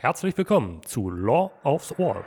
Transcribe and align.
Herzlich 0.00 0.38
willkommen 0.38 0.80
zu 0.84 1.10
Law 1.10 1.50
aufs 1.64 1.98
Ohr. 1.98 2.24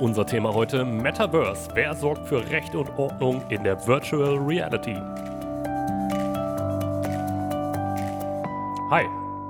Unser 0.00 0.26
Thema 0.26 0.52
heute 0.52 0.84
Metaverse. 0.84 1.70
Wer 1.72 1.94
sorgt 1.94 2.28
für 2.28 2.46
Recht 2.50 2.74
und 2.74 2.90
Ordnung 2.98 3.42
in 3.48 3.64
der 3.64 3.86
Virtual 3.86 4.36
Reality? 4.36 4.96
Hi, 8.90 9.06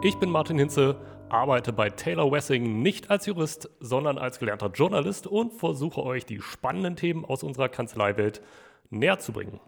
ich 0.06 0.16
bin 0.20 0.30
Martin 0.30 0.60
Hinze, 0.60 0.94
arbeite 1.28 1.72
bei 1.72 1.90
Taylor 1.90 2.30
Wessing 2.30 2.80
nicht 2.80 3.10
als 3.10 3.26
Jurist, 3.26 3.68
sondern 3.80 4.16
als 4.16 4.38
gelernter 4.38 4.70
Journalist 4.70 5.26
und 5.26 5.54
versuche 5.54 6.04
euch 6.04 6.24
die 6.24 6.40
spannenden 6.40 6.94
Themen 6.94 7.24
aus 7.24 7.42
unserer 7.42 7.68
Kanzleiwelt 7.68 8.42
näher 8.90 9.18
zu 9.18 9.32
bringen. 9.32 9.58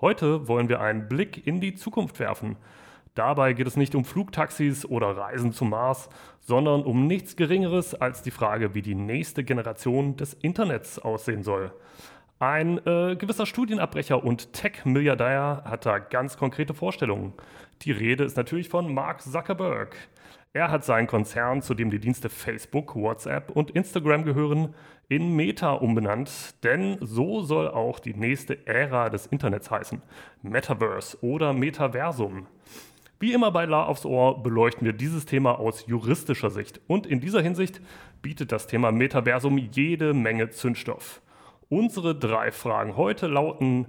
Heute 0.00 0.46
wollen 0.46 0.68
wir 0.68 0.80
einen 0.80 1.08
Blick 1.08 1.44
in 1.44 1.60
die 1.60 1.74
Zukunft 1.74 2.20
werfen. 2.20 2.56
Dabei 3.16 3.54
geht 3.54 3.66
es 3.66 3.78
nicht 3.78 3.94
um 3.94 4.04
Flugtaxis 4.04 4.84
oder 4.84 5.16
Reisen 5.16 5.52
zum 5.52 5.70
Mars, 5.70 6.10
sondern 6.40 6.82
um 6.84 7.06
nichts 7.06 7.34
Geringeres 7.34 7.94
als 7.94 8.20
die 8.22 8.30
Frage, 8.30 8.74
wie 8.74 8.82
die 8.82 8.94
nächste 8.94 9.42
Generation 9.42 10.16
des 10.16 10.34
Internets 10.34 10.98
aussehen 10.98 11.42
soll. 11.42 11.72
Ein 12.38 12.76
äh, 12.86 13.16
gewisser 13.16 13.46
Studienabbrecher 13.46 14.22
und 14.22 14.52
Tech-Milliardär 14.52 15.62
hat 15.64 15.86
da 15.86 15.98
ganz 15.98 16.36
konkrete 16.36 16.74
Vorstellungen. 16.74 17.32
Die 17.82 17.92
Rede 17.92 18.24
ist 18.24 18.36
natürlich 18.36 18.68
von 18.68 18.92
Mark 18.92 19.22
Zuckerberg. 19.22 19.96
Er 20.52 20.70
hat 20.70 20.84
seinen 20.84 21.06
Konzern, 21.06 21.62
zu 21.62 21.72
dem 21.72 21.90
die 21.90 21.98
Dienste 21.98 22.28
Facebook, 22.28 22.94
WhatsApp 22.94 23.50
und 23.50 23.70
Instagram 23.70 24.24
gehören, 24.24 24.74
in 25.08 25.34
Meta 25.34 25.72
umbenannt, 25.72 26.62
denn 26.64 26.98
so 27.00 27.40
soll 27.40 27.68
auch 27.68 27.98
die 27.98 28.14
nächste 28.14 28.66
Ära 28.66 29.08
des 29.08 29.26
Internets 29.26 29.70
heißen. 29.70 30.02
Metaverse 30.42 31.16
oder 31.22 31.54
Metaversum. 31.54 32.46
Wie 33.18 33.32
immer 33.32 33.50
bei 33.50 33.64
La 33.64 33.84
aufs 33.84 34.04
Ohr 34.04 34.42
beleuchten 34.42 34.84
wir 34.84 34.92
dieses 34.92 35.24
Thema 35.24 35.58
aus 35.58 35.86
juristischer 35.86 36.50
Sicht. 36.50 36.82
Und 36.86 37.06
in 37.06 37.18
dieser 37.18 37.40
Hinsicht 37.40 37.80
bietet 38.20 38.52
das 38.52 38.66
Thema 38.66 38.92
Metaversum 38.92 39.56
jede 39.56 40.12
Menge 40.12 40.50
Zündstoff. 40.50 41.22
Unsere 41.70 42.14
drei 42.14 42.52
Fragen 42.52 42.98
heute 42.98 43.26
lauten, 43.26 43.86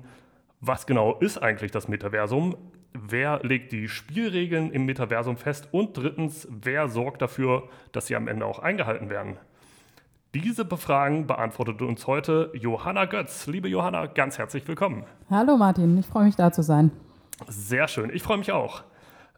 was 0.61 0.87
genau 0.87 1.15
ist 1.19 1.39
eigentlich 1.39 1.71
das 1.71 1.89
Metaversum? 1.89 2.55
Wer 2.93 3.41
legt 3.43 3.73
die 3.73 3.89
Spielregeln 3.89 4.71
im 4.71 4.85
Metaversum 4.85 5.35
fest? 5.35 5.67
Und 5.71 5.97
drittens, 5.97 6.47
wer 6.49 6.87
sorgt 6.87 7.21
dafür, 7.21 7.67
dass 7.91 8.07
sie 8.07 8.15
am 8.15 8.29
Ende 8.29 8.45
auch 8.45 8.59
eingehalten 8.59 9.09
werden? 9.09 9.35
Diese 10.33 10.65
Fragen 10.65 11.27
beantwortet 11.27 11.81
uns 11.81 12.07
heute 12.07 12.49
Johanna 12.53 13.05
Götz. 13.05 13.45
Liebe 13.47 13.67
Johanna, 13.67 14.05
ganz 14.05 14.37
herzlich 14.37 14.65
willkommen. 14.69 15.03
Hallo 15.29 15.57
Martin, 15.57 15.97
ich 15.97 16.05
freue 16.05 16.25
mich 16.25 16.37
da 16.37 16.53
zu 16.53 16.63
sein. 16.63 16.91
Sehr 17.47 17.89
schön, 17.89 18.09
ich 18.13 18.23
freue 18.23 18.37
mich 18.37 18.53
auch. 18.53 18.83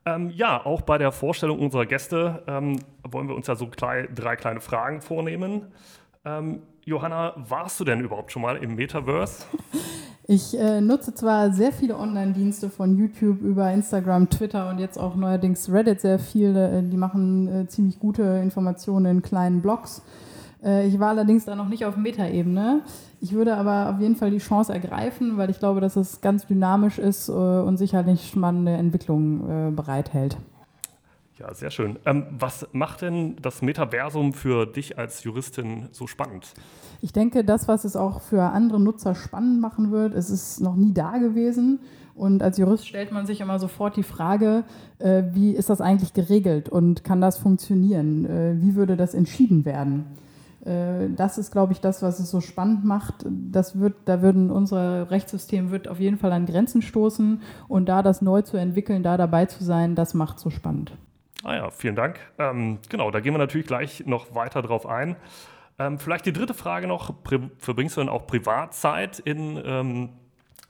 Ähm, 0.06 0.30
ja, 0.30 0.66
auch 0.66 0.82
bei 0.82 0.98
der 0.98 1.12
Vorstellung 1.12 1.60
unserer 1.60 1.86
Gäste 1.86 2.44
ähm, 2.48 2.80
wollen 3.04 3.28
wir 3.28 3.36
uns 3.36 3.48
ja 3.48 3.56
so 3.56 3.68
klei 3.68 4.08
drei 4.14 4.36
kleine 4.36 4.62
Fragen 4.62 5.02
vornehmen. 5.02 5.68
Ähm, 6.26 6.62
Johanna, 6.86 7.34
warst 7.38 7.80
du 7.80 7.84
denn 7.84 8.02
überhaupt 8.02 8.32
schon 8.32 8.42
mal 8.42 8.58
im 8.58 8.76
Metaverse? 8.76 9.46
Ich 10.32 10.56
äh, 10.56 10.80
nutze 10.80 11.16
zwar 11.16 11.52
sehr 11.54 11.72
viele 11.72 11.98
Online-Dienste 11.98 12.70
von 12.70 12.96
YouTube 13.00 13.42
über 13.42 13.74
Instagram, 13.74 14.30
Twitter 14.30 14.70
und 14.70 14.78
jetzt 14.78 15.00
auch 15.00 15.16
neuerdings 15.16 15.72
Reddit 15.72 16.02
sehr 16.02 16.20
viele. 16.20 16.70
Äh, 16.70 16.84
die 16.84 16.98
machen 16.98 17.48
äh, 17.48 17.68
ziemlich 17.68 17.98
gute 17.98 18.22
Informationen 18.22 19.06
in 19.08 19.22
kleinen 19.24 19.64
Blogs. 19.64 20.04
Äh, 20.64 20.88
ich 20.88 21.00
war 21.00 21.10
allerdings 21.10 21.46
da 21.46 21.56
noch 21.56 21.70
nicht 21.70 21.86
auf 21.86 21.98
Metaebene. 21.98 22.82
Ich 23.22 23.34
würde 23.34 23.56
aber 23.56 23.94
auf 23.94 24.00
jeden 24.00 24.16
Fall 24.16 24.32
die 24.32 24.40
Chance 24.40 24.74
ergreifen, 24.74 25.38
weil 25.38 25.50
ich 25.50 25.60
glaube, 25.60 25.82
dass 25.82 25.96
es 25.96 26.22
ganz 26.22 26.48
dynamisch 26.48 26.98
ist 26.98 27.30
äh, 27.30 27.32
und 27.32 27.78
sicherlich 27.78 28.30
spannende 28.30 28.72
Entwicklungen 28.72 29.70
äh, 29.70 29.72
bereithält. 29.72 30.38
Ja, 31.38 31.54
sehr 31.54 31.72
schön. 31.72 31.98
Ähm, 32.06 32.26
was 32.32 32.68
macht 32.74 33.02
denn 33.02 33.38
das 33.42 33.62
Metaversum 33.62 34.34
für 34.34 34.66
dich 34.66 34.98
als 34.98 35.24
Juristin 35.24 35.88
so 35.94 36.06
spannend? 36.06 36.54
Ich 37.02 37.14
denke, 37.14 37.46
das, 37.46 37.70
was 37.70 37.86
es 37.86 37.96
auch 37.96 38.20
für 38.22 38.44
andere 38.44 38.80
Nutzer 38.80 39.16
spannend 39.16 39.62
machen 39.62 39.92
wird, 39.92 40.14
es 40.14 40.30
ist 40.30 40.60
noch 40.60 40.76
nie 40.76 40.94
da 40.94 41.18
gewesen. 41.18 41.80
Und 42.14 42.44
als 42.44 42.58
Jurist 42.58 42.86
stellt 42.86 43.14
man 43.14 43.26
sich 43.26 43.40
immer 43.40 43.60
sofort 43.60 43.96
die 43.96 44.04
Frage, 44.04 44.66
äh, 44.98 45.24
wie 45.32 45.52
ist 45.52 45.70
das 45.70 45.80
eigentlich 45.80 46.12
geregelt 46.12 46.68
und 46.68 47.06
kann 47.06 47.22
das 47.22 47.38
funktionieren? 47.38 48.26
Äh, 48.26 48.56
wie 48.62 48.76
würde 48.76 48.98
das 48.98 49.14
entschieden 49.14 49.64
werden? 49.64 50.04
Äh, 50.66 51.10
das 51.16 51.38
ist, 51.38 51.52
glaube 51.52 51.74
ich, 51.74 51.82
das, 51.82 52.02
was 52.02 52.20
es 52.20 52.30
so 52.30 52.42
spannend 52.42 52.86
macht. 52.86 53.26
Das 53.26 53.80
wird, 53.80 53.96
da 54.06 54.22
würden 54.22 54.52
unser 54.52 55.10
Rechtssystem 55.12 55.72
wird 55.72 55.88
auf 55.88 56.00
jeden 56.00 56.18
Fall 56.18 56.32
an 56.32 56.46
Grenzen 56.46 56.82
stoßen 56.82 57.42
und 57.68 57.88
da 57.88 58.04
das 58.04 58.22
neu 58.22 58.42
zu 58.42 58.58
entwickeln, 58.58 59.04
da 59.04 59.18
dabei 59.18 59.46
zu 59.46 59.64
sein, 59.64 59.96
das 59.96 60.14
macht 60.14 60.40
so 60.40 60.50
spannend. 60.50 60.98
Ah 61.44 61.56
ja, 61.56 61.70
vielen 61.70 61.96
Dank. 61.96 62.20
Ähm, 62.38 62.80
genau, 62.90 63.12
da 63.12 63.22
gehen 63.22 63.34
wir 63.34 63.38
natürlich 63.38 63.68
gleich 63.68 64.06
noch 64.06 64.36
weiter 64.36 64.62
drauf 64.62 64.86
ein. 64.86 65.16
Ähm, 65.78 65.98
vielleicht 65.98 66.26
die 66.26 66.34
dritte 66.34 66.54
Frage 66.54 66.88
noch: 66.88 67.14
Verbringst 67.58 67.96
du 67.96 68.02
denn 68.02 68.10
auch 68.10 68.28
Privatzeit 68.28 69.20
in 69.20 69.62
ähm, 69.64 70.10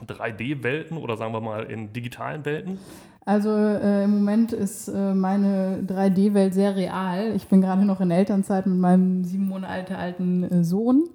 3D-Welten 0.05 0.97
oder 0.97 1.17
sagen 1.17 1.33
wir 1.33 1.41
mal 1.41 1.63
in 1.63 1.93
digitalen 1.93 2.45
Welten? 2.45 2.79
Also 3.25 3.49
äh, 3.49 4.05
im 4.05 4.11
Moment 4.11 4.53
ist 4.53 4.87
äh, 4.87 5.13
meine 5.13 5.83
3D-Welt 5.85 6.53
sehr 6.53 6.75
real. 6.75 7.35
Ich 7.35 7.47
bin 7.47 7.61
gerade 7.61 7.85
noch 7.85 8.01
in 8.01 8.09
Elternzeit 8.09 8.65
mit 8.65 8.77
meinem 8.77 9.23
sieben 9.23 9.47
Monate 9.47 9.97
alten 9.97 10.43
äh, 10.43 10.63
Sohn. 10.63 11.09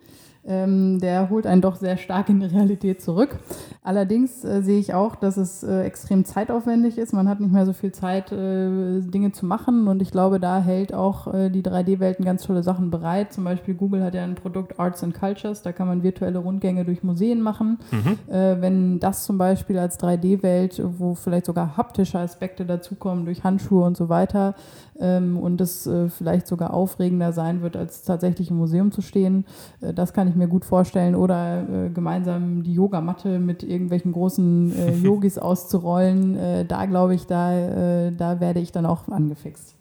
Ähm, 0.47 0.99
der 1.01 1.31
holt 1.31 1.47
einen 1.47 1.63
doch 1.63 1.77
sehr 1.77 1.97
stark 1.97 2.29
in 2.29 2.41
die 2.41 2.47
Realität 2.47 3.01
zurück. 3.01 3.39
Allerdings 3.83 4.45
äh, 4.45 4.63
sehe 4.63 4.79
ich 4.79 4.93
auch, 4.93 5.15
dass 5.17 5.37
es 5.39 5.63
äh, 5.63 5.83
extrem 5.83 6.25
zeitaufwendig 6.25 6.99
ist. 6.99 7.13
Man 7.13 7.29
hat 7.29 7.41
nicht 7.41 7.53
mehr 7.53 7.65
so 7.65 7.73
viel 7.73 7.93
Zeit, 7.93 8.31
äh, 8.31 9.01
Dinge 9.01 9.33
zu 9.33 9.47
machen. 9.47 9.89
Und 9.89 10.03
ich 10.03 10.11
glaube, 10.11 10.41
da 10.41 10.61
hält 10.61 10.93
auch 10.93 11.33
äh, 11.33 11.51
die 11.51 11.63
3D-Welten 11.63 12.25
ganz 12.25 12.45
tolle 12.45 12.63
Sachen 12.63 12.91
bereit. 12.91 13.33
Zum 13.33 13.45
Beispiel 13.45 13.75
Google 13.75 14.03
hat 14.03 14.15
ja 14.15 14.23
ein 14.23 14.35
Produkt 14.35 14.79
Arts 14.79 15.03
and 15.03 15.15
Cultures. 15.15 15.63
Da 15.63 15.73
kann 15.73 15.87
man 15.87 16.03
virtuelle 16.03 16.39
Rundgänge 16.39 16.85
durch 16.85 17.03
Museen 17.03 17.41
machen. 17.41 17.79
Mhm. 17.91 18.33
Äh, 18.35 18.61
wenn 18.61 19.01
das 19.01 19.25
zum 19.25 19.39
Beispiel 19.39 19.79
als 19.79 19.99
3D-Welt, 19.99 20.83
wo 20.99 21.15
vielleicht 21.15 21.47
sogar 21.47 21.77
haptische 21.77 22.19
Aspekte 22.19 22.67
dazukommen 22.67 23.25
durch 23.25 23.45
Handschuhe 23.45 23.85
und 23.85 23.97
so 23.97 24.11
weiter, 24.11 24.55
und 24.97 25.61
es 25.61 25.87
äh, 25.87 26.09
vielleicht 26.09 26.47
sogar 26.47 26.73
aufregender 26.73 27.33
sein 27.33 27.63
wird, 27.63 27.77
als 27.77 28.05
tatsächlich 28.05 28.51
im 28.51 28.57
Museum 28.57 28.93
zu 28.93 29.03
stehen. 29.03 29.45
Äh, 29.81 29.93
das 29.93 30.13
kann 30.13 30.29
ich 30.29 30.37
mir 30.37 30.49
gut 30.49 30.65
vorstellen. 30.65 31.15
Oder 31.15 31.63
äh, 31.63 31.91
gemeinsam 31.91 32.63
die 32.63 32.75
Yogamatte 32.75 33.39
mit 33.39 33.63
irgendwelchen 33.63 34.13
großen 34.13 35.03
Yogis 35.03 35.39
auszurollen. 35.39 36.67
Da 36.69 36.87
glaube 36.87 37.15
ich, 37.15 37.27
da, 37.27 38.11
da 38.11 38.41
werde 38.41 38.61
ich 38.61 38.73
dann 38.73 38.87
auch 38.87 39.09
angefixt. 39.09 39.75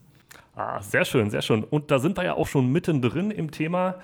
Ah, 0.56 0.82
sehr 0.82 1.06
schön, 1.06 1.30
sehr 1.30 1.42
schön. 1.42 1.64
Und 1.64 1.90
da 1.90 2.00
sind 2.00 2.18
wir 2.18 2.24
ja 2.24 2.34
auch 2.36 2.48
schon 2.48 2.72
mittendrin 2.72 3.32
im 3.32 3.52
Thema. 3.52 3.96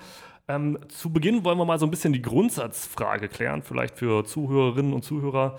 Ähm, 0.48 0.78
zu 0.88 1.12
Beginn 1.12 1.44
wollen 1.44 1.58
wir 1.58 1.64
mal 1.64 1.78
so 1.78 1.86
ein 1.86 1.90
bisschen 1.90 2.12
die 2.12 2.22
Grundsatzfrage 2.22 3.28
klären, 3.28 3.62
vielleicht 3.62 3.96
für 3.96 4.24
Zuhörerinnen 4.24 4.92
und 4.92 5.04
Zuhörer, 5.04 5.58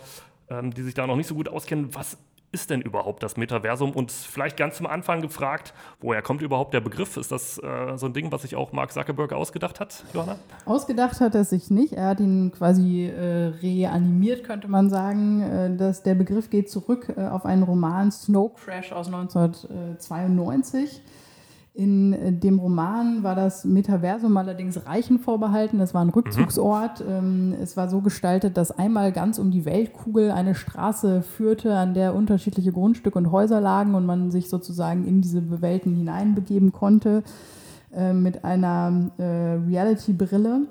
ähm, 0.49 0.73
die 0.73 0.81
sich 0.81 0.93
da 0.93 1.07
noch 1.07 1.15
nicht 1.15 1.27
so 1.27 1.35
gut 1.35 1.47
auskennen. 1.47 1.95
Was 1.95 2.17
ist 2.51 2.69
denn 2.69 2.81
überhaupt 2.81 3.23
das 3.23 3.37
Metaversum? 3.37 3.91
Und 3.91 4.11
vielleicht 4.11 4.57
ganz 4.57 4.77
zum 4.77 4.87
Anfang 4.87 5.21
gefragt, 5.21 5.73
woher 5.99 6.21
kommt 6.21 6.41
überhaupt 6.41 6.73
der 6.73 6.81
Begriff? 6.81 7.17
Ist 7.17 7.31
das 7.31 7.57
äh, 7.59 7.97
so 7.97 8.07
ein 8.07 8.13
Ding, 8.13 8.31
was 8.31 8.41
sich 8.41 8.55
auch 8.55 8.73
Mark 8.73 8.91
Zuckerberg 8.91 9.33
ausgedacht 9.33 9.79
hat, 9.79 10.03
Johanna? 10.13 10.37
Ausgedacht 10.65 11.21
hat 11.21 11.35
er 11.35 11.45
sich 11.45 11.69
nicht. 11.71 11.93
Er 11.93 12.07
hat 12.07 12.19
ihn 12.19 12.51
quasi 12.51 13.05
äh, 13.05 13.53
reanimiert, 13.61 14.43
könnte 14.43 14.67
man 14.67 14.89
sagen. 14.89 15.41
Äh, 15.41 15.77
dass 15.77 16.03
der 16.03 16.15
Begriff 16.15 16.49
geht 16.49 16.69
zurück 16.69 17.13
äh, 17.15 17.27
auf 17.27 17.45
einen 17.45 17.63
Roman 17.63 18.11
Snow 18.11 18.53
Crash 18.53 18.91
aus 18.91 19.07
1992. 19.07 21.01
In 21.73 22.11
äh, 22.11 22.33
dem 22.33 22.59
Roman 22.59 23.23
war 23.23 23.33
das 23.33 23.63
Metaversum 23.63 24.35
allerdings 24.35 24.85
Reichen 24.85 25.19
vorbehalten. 25.19 25.79
Es 25.79 25.93
war 25.93 26.01
ein 26.01 26.09
Rückzugsort. 26.09 27.03
Mhm. 27.07 27.55
Es 27.61 27.77
war 27.77 27.89
so 27.89 28.01
gestaltet, 28.01 28.57
dass 28.57 28.71
einmal 28.71 29.13
ganz 29.13 29.39
um 29.39 29.51
die 29.51 29.63
Weltkugel 29.63 30.31
eine 30.31 30.53
Straße 30.53 31.21
führte, 31.21 31.75
an 31.75 31.93
der 31.93 32.13
unterschiedliche 32.13 32.73
Grundstücke 32.73 33.17
und 33.17 33.31
Häuser 33.31 33.61
lagen 33.61 33.95
und 33.95 34.05
man 34.05 34.31
sich 34.31 34.49
sozusagen 34.49 35.07
in 35.07 35.21
diese 35.21 35.61
Welten 35.61 35.95
hineinbegeben 35.95 36.73
konnte 36.73 37.23
äh, 37.95 38.11
mit 38.11 38.43
einer 38.43 39.11
äh, 39.17 39.23
Reality-Brille. 39.67 40.67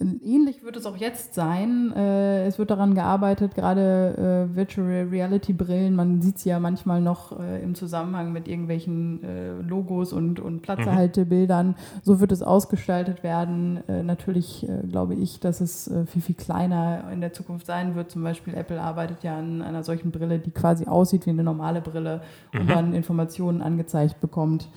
Ähnlich 0.00 0.62
wird 0.62 0.76
es 0.76 0.84
auch 0.84 0.96
jetzt 0.96 1.34
sein. 1.34 1.92
Äh, 1.96 2.46
es 2.46 2.58
wird 2.58 2.70
daran 2.70 2.94
gearbeitet, 2.94 3.54
gerade 3.54 4.48
äh, 4.52 4.56
Virtual 4.56 5.08
Reality 5.10 5.52
Brillen, 5.52 5.94
man 5.94 6.20
sieht 6.20 6.38
sie 6.38 6.50
ja 6.50 6.60
manchmal 6.60 7.00
noch 7.00 7.38
äh, 7.38 7.62
im 7.62 7.74
Zusammenhang 7.74 8.32
mit 8.32 8.48
irgendwelchen 8.48 9.20
Logos 9.66 10.12
und, 10.12 10.40
und 10.40 10.62
Platzerhaltebildern. 10.62 11.74
So 12.02 12.20
wird 12.20 12.32
es 12.32 12.42
ausgestaltet 12.42 13.22
werden. 13.22 13.80
Natürlich 14.04 14.66
glaube 14.88 15.14
ich, 15.14 15.40
dass 15.40 15.60
es 15.60 15.90
viel, 16.06 16.22
viel 16.22 16.34
kleiner 16.34 17.04
in 17.12 17.20
der 17.20 17.32
Zukunft 17.32 17.66
sein 17.66 17.94
wird. 17.94 18.10
Zum 18.10 18.22
Beispiel 18.22 18.54
Apple 18.54 18.80
arbeitet 18.80 19.22
ja 19.22 19.38
an 19.38 19.62
einer 19.62 19.82
solchen 19.82 20.10
Brille, 20.10 20.38
die 20.38 20.50
quasi 20.50 20.86
aussieht 20.86 21.26
wie 21.26 21.30
eine 21.30 21.44
normale 21.44 21.80
Brille 21.80 22.20
und 22.52 22.64
mhm. 22.64 22.68
dann 22.68 22.94
Informationen 22.94 23.62
angezeigt 23.62 24.20
bekommt. 24.20 24.68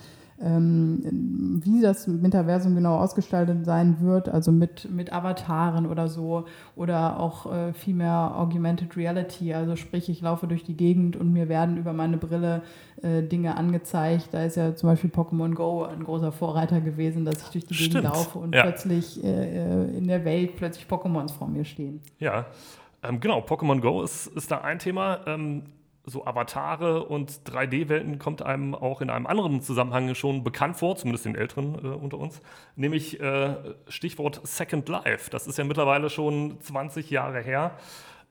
Ähm, 0.41 1.59
wie 1.63 1.81
das 1.81 2.07
Metaversum 2.07 2.75
genau 2.75 2.97
ausgestaltet 2.97 3.65
sein 3.65 3.97
wird, 3.99 4.29
also 4.29 4.51
mit, 4.51 4.89
mit 4.89 5.11
Avataren 5.11 5.85
oder 5.85 6.07
so, 6.07 6.45
oder 6.77 7.19
auch 7.19 7.51
äh, 7.51 7.73
viel 7.73 7.93
mehr 7.93 8.33
Augmented 8.35 8.95
Reality, 8.95 9.53
also 9.53 9.75
sprich, 9.75 10.07
ich 10.07 10.21
laufe 10.21 10.47
durch 10.47 10.63
die 10.63 10.77
Gegend 10.77 11.17
und 11.17 11.33
mir 11.33 11.49
werden 11.49 11.77
über 11.77 11.91
meine 11.91 12.17
Brille 12.17 12.61
äh, 13.01 13.21
Dinge 13.21 13.57
angezeigt. 13.57 14.29
Da 14.31 14.43
ist 14.43 14.55
ja 14.55 14.75
zum 14.75 14.89
Beispiel 14.89 15.09
Pokémon 15.09 15.53
Go 15.53 15.83
ein 15.83 16.03
großer 16.03 16.31
Vorreiter 16.31 16.79
gewesen, 16.79 17.25
dass 17.25 17.43
ich 17.43 17.49
durch 17.49 17.65
die 17.65 17.73
Stimmt. 17.73 17.95
Gegend 17.95 18.13
laufe 18.13 18.39
und 18.39 18.55
ja. 18.55 18.63
plötzlich 18.63 19.21
äh, 19.23 19.97
in 19.97 20.07
der 20.07 20.23
Welt 20.23 20.55
plötzlich 20.55 20.85
Pokémons 20.85 21.33
vor 21.33 21.47
mir 21.47 21.65
stehen. 21.65 22.01
Ja, 22.19 22.45
ähm, 23.03 23.19
genau, 23.19 23.39
Pokémon 23.39 23.81
Go 23.81 24.03
ist, 24.03 24.27
ist 24.27 24.51
da 24.51 24.59
ein 24.61 24.79
Thema. 24.79 25.19
Ähm, 25.27 25.63
so 26.09 26.25
Avatare 26.25 27.03
und 27.03 27.31
3D-Welten 27.45 28.19
kommt 28.19 28.41
einem 28.41 28.75
auch 28.75 29.01
in 29.01 29.09
einem 29.09 29.27
anderen 29.27 29.61
Zusammenhang 29.61 30.15
schon 30.15 30.43
bekannt 30.43 30.77
vor, 30.77 30.95
zumindest 30.95 31.25
den 31.25 31.35
Älteren 31.35 31.75
äh, 31.75 31.87
unter 31.87 32.17
uns, 32.17 32.41
nämlich 32.75 33.19
äh, 33.19 33.55
Stichwort 33.87 34.41
Second 34.43 34.89
Life. 34.89 35.29
Das 35.29 35.47
ist 35.47 35.57
ja 35.57 35.63
mittlerweile 35.63 36.09
schon 36.09 36.59
20 36.59 37.09
Jahre 37.09 37.41
her. 37.41 37.77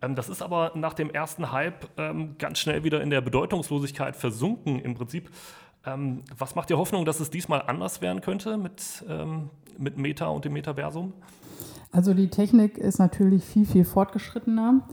Ähm, 0.03 0.15
das 0.15 0.29
ist 0.29 0.43
aber 0.43 0.73
nach 0.75 0.95
dem 0.95 1.11
ersten 1.11 1.53
Hype 1.53 1.89
ähm, 1.97 2.37
ganz 2.39 2.59
schnell 2.59 2.85
wieder 2.85 3.01
in 3.01 3.11
der 3.11 3.21
Bedeutungslosigkeit 3.21 4.17
versunken 4.17 4.81
im 4.81 4.95
Prinzip. 4.95 5.31
Ähm, 5.87 6.23
was 6.37 6.55
macht 6.55 6.71
dir 6.71 6.79
Hoffnung, 6.79 7.05
dass 7.05 7.21
es 7.21 7.31
diesmal 7.31 7.63
anders 7.67 8.01
werden 8.01 8.21
könnte 8.21 8.57
mit, 8.57 9.05
ähm, 9.09 9.51
mit 9.79 9.97
Meta 9.97 10.27
und 10.27 10.45
dem 10.45 10.53
Metaversum? 10.53 11.13
Also 11.91 12.13
die 12.13 12.29
Technik 12.29 12.77
ist 12.77 12.99
natürlich 12.99 13.45
viel, 13.45 13.65
viel 13.65 13.85
fortgeschrittener. 13.85 14.87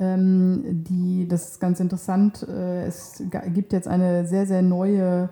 Ähm, 0.00 0.84
die, 0.88 1.28
das 1.28 1.50
ist 1.52 1.60
ganz 1.60 1.80
interessant. 1.80 2.46
Äh, 2.48 2.86
es 2.86 3.22
gibt 3.52 3.72
jetzt 3.72 3.88
eine 3.88 4.26
sehr, 4.26 4.46
sehr 4.46 4.62
neue 4.62 5.30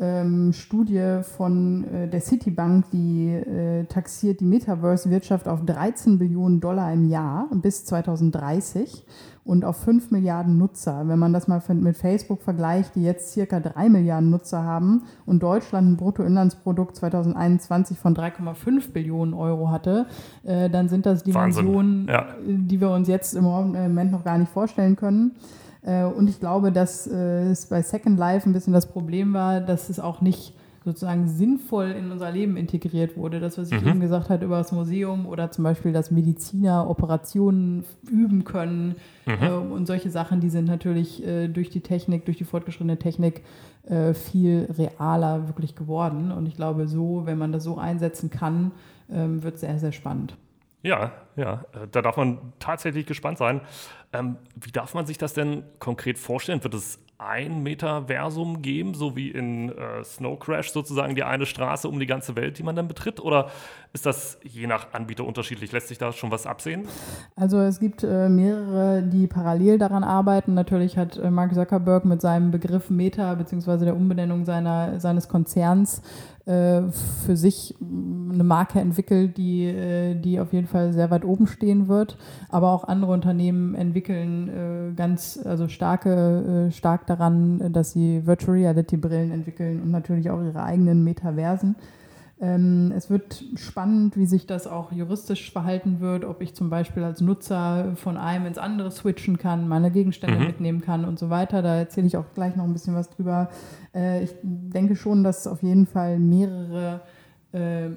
ähm, 0.00 0.52
Studie 0.52 1.20
von 1.22 1.84
äh, 1.84 2.08
der 2.08 2.20
Citibank, 2.20 2.90
die 2.90 3.28
äh, 3.28 3.84
taxiert 3.84 4.40
die 4.40 4.44
Metaverse-Wirtschaft 4.44 5.46
auf 5.46 5.64
13 5.64 6.18
Billionen 6.18 6.60
Dollar 6.60 6.92
im 6.92 7.08
Jahr 7.08 7.48
bis 7.52 7.84
2030 7.84 9.04
und 9.44 9.64
auf 9.64 9.76
5 9.76 10.10
Milliarden 10.10 10.58
Nutzer. 10.58 11.06
Wenn 11.06 11.18
man 11.18 11.32
das 11.32 11.46
mal 11.46 11.62
mit 11.74 11.96
Facebook 11.96 12.42
vergleicht, 12.42 12.96
die 12.96 13.04
jetzt 13.04 13.32
circa 13.32 13.60
3 13.60 13.88
Milliarden 13.88 14.30
Nutzer 14.30 14.64
haben 14.64 15.04
und 15.26 15.42
Deutschland 15.42 15.92
ein 15.92 15.96
Bruttoinlandsprodukt 15.96 16.96
2021 16.96 17.98
von 17.98 18.16
3,5 18.16 18.92
Billionen 18.92 19.34
Euro 19.34 19.70
hatte, 19.70 20.06
äh, 20.44 20.70
dann 20.70 20.88
sind 20.88 21.06
das 21.06 21.22
Dimensionen, 21.22 22.08
ja. 22.08 22.26
die 22.44 22.80
wir 22.80 22.90
uns 22.90 23.06
jetzt 23.06 23.34
im 23.34 23.44
Moment 23.44 24.10
noch 24.10 24.24
gar 24.24 24.38
nicht 24.38 24.50
vorstellen 24.50 24.96
können. 24.96 25.36
Äh, 25.84 26.04
und 26.04 26.28
ich 26.28 26.40
glaube, 26.40 26.72
dass 26.72 27.06
äh, 27.06 27.50
es 27.50 27.66
bei 27.66 27.82
Second 27.82 28.18
Life 28.18 28.48
ein 28.48 28.52
bisschen 28.52 28.72
das 28.72 28.86
Problem 28.86 29.32
war, 29.32 29.60
dass 29.60 29.88
es 29.90 30.00
auch 30.00 30.20
nicht 30.20 30.54
sozusagen 30.84 31.28
sinnvoll 31.28 31.92
in 31.92 32.12
unser 32.12 32.30
Leben 32.30 32.58
integriert 32.58 33.16
wurde. 33.16 33.40
Das, 33.40 33.56
was 33.56 33.72
ich 33.72 33.80
mhm. 33.80 33.88
eben 33.88 34.00
gesagt 34.00 34.28
habe 34.28 34.44
über 34.44 34.58
das 34.58 34.70
Museum 34.70 35.24
oder 35.26 35.50
zum 35.50 35.64
Beispiel, 35.64 35.92
dass 35.92 36.10
Mediziner 36.10 36.90
Operationen 36.90 37.84
üben 38.10 38.44
können 38.44 38.96
mhm. 39.24 39.32
äh, 39.42 39.50
und 39.50 39.86
solche 39.86 40.10
Sachen, 40.10 40.40
die 40.40 40.50
sind 40.50 40.66
natürlich 40.66 41.22
durch 41.52 41.70
die 41.70 41.80
Technik, 41.80 42.26
durch 42.26 42.36
die 42.36 42.44
fortgeschrittene 42.44 42.98
Technik 42.98 43.42
viel 44.14 44.68
realer 44.78 45.46
wirklich 45.46 45.74
geworden. 45.74 46.32
Und 46.32 46.46
ich 46.46 46.56
glaube, 46.56 46.86
so, 46.86 47.26
wenn 47.26 47.36
man 47.36 47.52
das 47.52 47.64
so 47.64 47.76
einsetzen 47.76 48.30
kann, 48.30 48.72
ähm, 49.10 49.42
wird 49.42 49.56
es 49.56 49.60
sehr, 49.60 49.78
sehr 49.78 49.92
spannend. 49.92 50.36
Ja, 50.84 51.12
ja, 51.34 51.64
äh, 51.72 51.88
da 51.90 52.02
darf 52.02 52.18
man 52.18 52.52
tatsächlich 52.58 53.06
gespannt 53.06 53.38
sein. 53.38 53.62
Ähm, 54.12 54.36
wie 54.54 54.70
darf 54.70 54.92
man 54.94 55.06
sich 55.06 55.16
das 55.16 55.32
denn 55.32 55.64
konkret 55.78 56.18
vorstellen? 56.18 56.62
Wird 56.62 56.74
es 56.74 56.98
ein 57.16 57.62
Metaversum 57.62 58.60
geben, 58.60 58.92
so 58.92 59.16
wie 59.16 59.30
in 59.30 59.70
äh, 59.70 60.04
Snow 60.04 60.38
Crash 60.38 60.72
sozusagen 60.72 61.14
die 61.14 61.22
eine 61.22 61.46
Straße 61.46 61.88
um 61.88 61.98
die 61.98 62.06
ganze 62.06 62.36
Welt, 62.36 62.58
die 62.58 62.62
man 62.62 62.76
dann 62.76 62.86
betritt? 62.86 63.18
Oder 63.18 63.50
ist 63.94 64.04
das 64.04 64.38
je 64.42 64.66
nach 64.66 64.92
Anbieter 64.92 65.24
unterschiedlich? 65.24 65.72
Lässt 65.72 65.88
sich 65.88 65.96
da 65.96 66.12
schon 66.12 66.30
was 66.30 66.46
absehen? 66.46 66.86
Also 67.34 67.60
es 67.60 67.80
gibt 67.80 68.02
äh, 68.02 68.28
mehrere, 68.28 69.02
die 69.02 69.26
parallel 69.26 69.78
daran 69.78 70.04
arbeiten. 70.04 70.52
Natürlich 70.52 70.98
hat 70.98 71.16
äh, 71.16 71.30
Mark 71.30 71.54
Zuckerberg 71.54 72.04
mit 72.04 72.20
seinem 72.20 72.50
Begriff 72.50 72.90
Meta 72.90 73.34
bzw. 73.34 73.86
der 73.86 73.96
Umbenennung 73.96 74.44
seiner, 74.44 75.00
seines 75.00 75.28
Konzerns 75.28 76.02
für 76.46 77.36
sich 77.36 77.74
eine 77.80 78.44
Marke 78.44 78.78
entwickelt, 78.78 79.36
die, 79.38 79.64
äh, 79.64 80.14
die 80.14 80.40
auf 80.40 80.52
jeden 80.52 80.66
Fall 80.66 80.92
sehr 80.92 81.10
weit 81.10 81.24
oben 81.24 81.46
stehen 81.46 81.88
wird. 81.88 82.18
Aber 82.50 82.70
auch 82.72 82.84
andere 82.84 83.12
Unternehmen 83.12 83.74
entwickeln 83.74 84.48
äh, 84.48 84.94
ganz, 84.94 85.40
also 85.42 85.68
starke, 85.68 86.68
stark 86.70 87.06
daran, 87.06 87.72
dass 87.72 87.92
sie 87.92 88.26
Virtual 88.26 88.58
Reality 88.58 88.96
Brillen 88.96 89.30
entwickeln 89.30 89.80
und 89.82 89.90
natürlich 89.90 90.30
auch 90.30 90.42
ihre 90.42 90.62
eigenen 90.62 91.02
Metaversen. 91.02 91.76
Ähm, 92.44 92.92
es 92.94 93.08
wird 93.08 93.42
spannend, 93.56 94.18
wie 94.18 94.26
sich 94.26 94.46
das 94.46 94.66
auch 94.66 94.92
juristisch 94.92 95.50
verhalten 95.50 96.00
wird, 96.00 96.26
ob 96.26 96.42
ich 96.42 96.54
zum 96.54 96.68
Beispiel 96.68 97.02
als 97.02 97.22
Nutzer 97.22 97.96
von 97.96 98.18
einem 98.18 98.44
ins 98.44 98.58
andere 98.58 98.90
switchen 98.90 99.38
kann, 99.38 99.66
meine 99.66 99.90
Gegenstände 99.90 100.38
mhm. 100.38 100.46
mitnehmen 100.46 100.80
kann 100.82 101.06
und 101.06 101.18
so 101.18 101.30
weiter. 101.30 101.62
Da 101.62 101.76
erzähle 101.76 102.06
ich 102.06 102.18
auch 102.18 102.26
gleich 102.34 102.54
noch 102.54 102.64
ein 102.64 102.74
bisschen 102.74 102.94
was 102.94 103.08
drüber. 103.08 103.48
Äh, 103.94 104.24
ich 104.24 104.34
denke 104.42 104.94
schon, 104.94 105.24
dass 105.24 105.46
auf 105.46 105.62
jeden 105.62 105.86
Fall 105.86 106.18
mehrere 106.18 107.00
äh, 107.52 107.88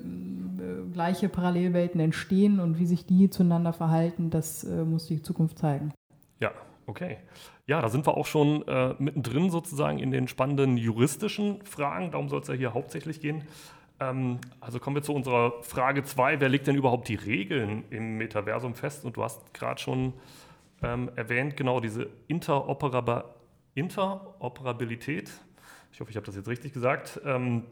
gleiche 0.93 1.27
Parallelwelten 1.27 1.99
entstehen 1.99 2.61
und 2.61 2.79
wie 2.79 2.85
sich 2.85 3.05
die 3.05 3.29
zueinander 3.29 3.73
verhalten, 3.73 4.29
das 4.29 4.63
äh, 4.63 4.85
muss 4.85 5.07
die 5.07 5.21
Zukunft 5.21 5.59
zeigen. 5.59 5.91
Ja, 6.39 6.51
okay. 6.85 7.17
Ja, 7.65 7.81
da 7.81 7.89
sind 7.89 8.07
wir 8.07 8.15
auch 8.15 8.27
schon 8.27 8.65
äh, 8.65 8.95
mittendrin 8.97 9.49
sozusagen 9.49 9.99
in 9.99 10.11
den 10.11 10.29
spannenden 10.29 10.77
juristischen 10.77 11.59
Fragen. 11.65 12.11
Darum 12.11 12.29
soll 12.29 12.39
es 12.39 12.47
ja 12.47 12.53
hier 12.53 12.73
hauptsächlich 12.73 13.19
gehen. 13.19 13.43
Ähm, 13.99 14.39
also 14.59 14.79
kommen 14.79 14.95
wir 14.95 15.03
zu 15.03 15.13
unserer 15.13 15.61
Frage 15.63 16.03
2. 16.03 16.39
Wer 16.39 16.49
legt 16.49 16.67
denn 16.67 16.75
überhaupt 16.75 17.07
die 17.07 17.15
Regeln 17.15 17.85
im 17.89 18.17
Metaversum 18.17 18.75
fest? 18.75 19.05
Und 19.05 19.17
du 19.17 19.23
hast 19.23 19.53
gerade 19.53 19.79
schon 19.79 20.13
ähm, 20.83 21.09
erwähnt, 21.15 21.57
genau 21.57 21.79
diese 21.79 22.09
Interoperab 22.27 23.35
Interoperabilität. 23.73 25.29
Ich 25.91 25.99
hoffe, 25.99 26.09
ich 26.09 26.17
habe 26.17 26.25
das 26.25 26.35
jetzt 26.35 26.47
richtig 26.47 26.73
gesagt. 26.73 27.21
Ähm, 27.25 27.63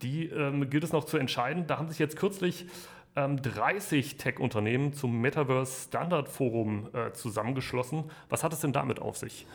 die 0.00 0.26
ähm, 0.26 0.70
gilt 0.70 0.84
es 0.84 0.92
noch 0.92 1.04
zu 1.04 1.18
entscheiden. 1.18 1.66
Da 1.66 1.78
haben 1.78 1.88
sich 1.88 1.98
jetzt 1.98 2.16
kürzlich 2.16 2.66
30 3.14 4.12
ähm, 4.12 4.18
Tech-Unternehmen 4.18 4.92
zum 4.92 5.20
Metaverse 5.20 5.88
Standard 5.88 6.28
Forum 6.28 6.88
äh, 6.94 7.12
zusammengeschlossen. 7.12 8.04
Was 8.28 8.42
hat 8.42 8.52
es 8.52 8.60
denn 8.60 8.72
damit 8.72 8.98
auf 8.98 9.16
sich? 9.16 9.46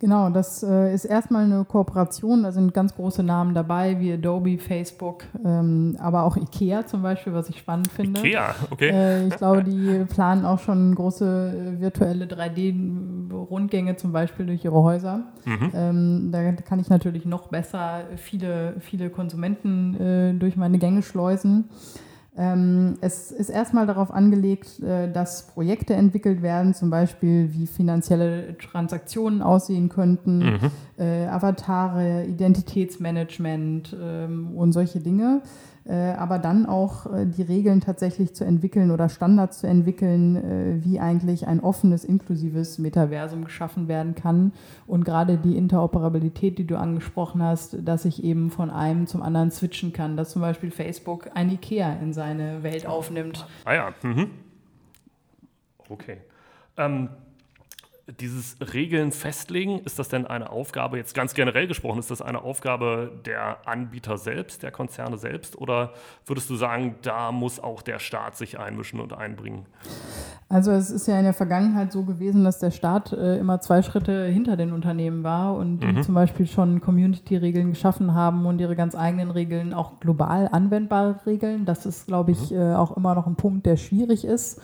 Genau, 0.00 0.30
das 0.30 0.62
äh, 0.62 0.94
ist 0.94 1.04
erstmal 1.04 1.44
eine 1.44 1.66
Kooperation. 1.66 2.42
Da 2.42 2.52
sind 2.52 2.72
ganz 2.72 2.94
große 2.94 3.22
Namen 3.22 3.52
dabei, 3.52 4.00
wie 4.00 4.14
Adobe, 4.14 4.56
Facebook, 4.56 5.24
ähm, 5.44 5.94
aber 6.00 6.22
auch 6.22 6.38
IKEA 6.38 6.86
zum 6.86 7.02
Beispiel, 7.02 7.34
was 7.34 7.50
ich 7.50 7.58
spannend 7.58 7.92
finde. 7.92 8.20
IKEA, 8.20 8.54
okay. 8.70 8.88
Äh, 8.88 9.26
ich 9.28 9.36
glaube, 9.36 9.62
die 9.62 10.06
planen 10.06 10.46
auch 10.46 10.58
schon 10.58 10.94
große 10.94 11.76
äh, 11.76 11.80
virtuelle 11.82 12.24
3D-Rundgänge 12.24 13.96
zum 13.96 14.12
Beispiel 14.12 14.46
durch 14.46 14.64
ihre 14.64 14.82
Häuser. 14.82 15.24
Mhm. 15.44 15.70
Ähm, 15.74 16.28
da 16.32 16.52
kann 16.52 16.78
ich 16.80 16.88
natürlich 16.88 17.26
noch 17.26 17.48
besser 17.48 18.04
viele, 18.16 18.76
viele 18.80 19.10
Konsumenten 19.10 20.00
äh, 20.00 20.32
durch 20.32 20.56
meine 20.56 20.78
Gänge 20.78 21.02
schleusen. 21.02 21.68
Ähm, 22.40 22.96
es 23.02 23.32
ist 23.32 23.50
erstmal 23.50 23.86
darauf 23.86 24.10
angelegt, 24.10 24.80
äh, 24.82 25.12
dass 25.12 25.48
Projekte 25.48 25.92
entwickelt 25.92 26.40
werden, 26.40 26.72
zum 26.72 26.88
Beispiel 26.88 27.52
wie 27.52 27.66
finanzielle 27.66 28.56
Transaktionen 28.56 29.42
aussehen 29.42 29.90
könnten, 29.90 30.38
mhm. 30.38 30.58
äh, 30.96 31.26
Avatare, 31.26 32.24
Identitätsmanagement 32.24 33.94
ähm, 34.00 34.56
und 34.56 34.72
solche 34.72 35.00
Dinge. 35.00 35.42
Äh, 35.86 36.12
aber 36.12 36.38
dann 36.38 36.66
auch 36.66 37.06
die 37.24 37.42
Regeln 37.42 37.80
tatsächlich 37.80 38.34
zu 38.34 38.44
entwickeln 38.44 38.90
oder 38.90 39.08
Standards 39.08 39.60
zu 39.60 39.66
entwickeln, 39.66 40.82
wie 40.84 41.00
eigentlich 41.00 41.48
ein 41.48 41.60
offenes, 41.60 42.04
inklusives 42.04 42.78
Metaversum 42.78 43.44
geschaffen 43.44 43.88
werden 43.88 44.14
kann. 44.14 44.52
Und 44.86 45.04
gerade 45.04 45.38
die 45.38 45.56
Interoperabilität, 45.56 46.58
die 46.58 46.66
du 46.66 46.78
angesprochen 46.78 47.42
hast, 47.42 47.78
dass 47.82 48.04
ich 48.04 48.22
eben 48.22 48.50
von 48.50 48.70
einem 48.70 49.06
zum 49.06 49.22
anderen 49.22 49.50
switchen 49.50 49.92
kann, 49.94 50.18
dass 50.18 50.30
zum 50.30 50.42
Beispiel 50.42 50.70
Facebook 50.70 51.30
ein 51.34 51.50
IKEA 51.50 51.94
in 51.94 52.12
seine 52.30 52.62
Welt 52.62 52.86
aufnimmt. 52.86 53.46
Ah 53.64 53.74
ja, 53.74 53.94
mhm. 54.02 54.30
okay. 55.88 56.18
Ähm, 56.76 57.08
dieses 58.18 58.56
Regeln 58.72 59.12
festlegen, 59.12 59.80
ist 59.80 59.98
das 59.98 60.08
denn 60.08 60.26
eine 60.26 60.50
Aufgabe, 60.50 60.96
jetzt 60.96 61.14
ganz 61.14 61.34
generell 61.34 61.66
gesprochen, 61.66 61.98
ist 61.98 62.10
das 62.10 62.22
eine 62.22 62.42
Aufgabe 62.42 63.12
der 63.24 63.68
Anbieter 63.68 64.18
selbst, 64.18 64.62
der 64.62 64.70
Konzerne 64.70 65.18
selbst? 65.18 65.56
Oder 65.56 65.92
würdest 66.26 66.50
du 66.50 66.56
sagen, 66.56 66.96
da 67.02 67.30
muss 67.30 67.60
auch 67.60 67.82
der 67.82 67.98
Staat 67.98 68.36
sich 68.36 68.58
einmischen 68.58 69.00
und 69.00 69.12
einbringen? 69.12 69.66
Also 70.48 70.72
es 70.72 70.90
ist 70.90 71.06
ja 71.06 71.16
in 71.18 71.24
der 71.24 71.34
Vergangenheit 71.34 71.92
so 71.92 72.02
gewesen, 72.02 72.42
dass 72.42 72.58
der 72.58 72.72
Staat 72.72 73.12
äh, 73.12 73.38
immer 73.38 73.60
zwei 73.60 73.82
Schritte 73.82 74.24
hinter 74.26 74.56
den 74.56 74.72
Unternehmen 74.72 75.22
war 75.22 75.54
und 75.54 75.80
die 75.80 75.86
mhm. 75.86 76.02
zum 76.02 76.14
Beispiel 76.14 76.46
schon 76.46 76.80
Community-Regeln 76.80 77.70
geschaffen 77.70 78.14
haben 78.14 78.46
und 78.46 78.60
ihre 78.60 78.74
ganz 78.74 78.94
eigenen 78.94 79.30
Regeln, 79.30 79.72
auch 79.72 80.00
global 80.00 80.48
anwendbare 80.50 81.20
Regeln. 81.26 81.66
Das 81.66 81.86
ist, 81.86 82.06
glaube 82.06 82.32
ich, 82.32 82.50
mhm. 82.50 82.56
äh, 82.56 82.74
auch 82.74 82.96
immer 82.96 83.14
noch 83.14 83.26
ein 83.26 83.36
Punkt, 83.36 83.66
der 83.66 83.76
schwierig 83.76 84.24
ist 84.24 84.60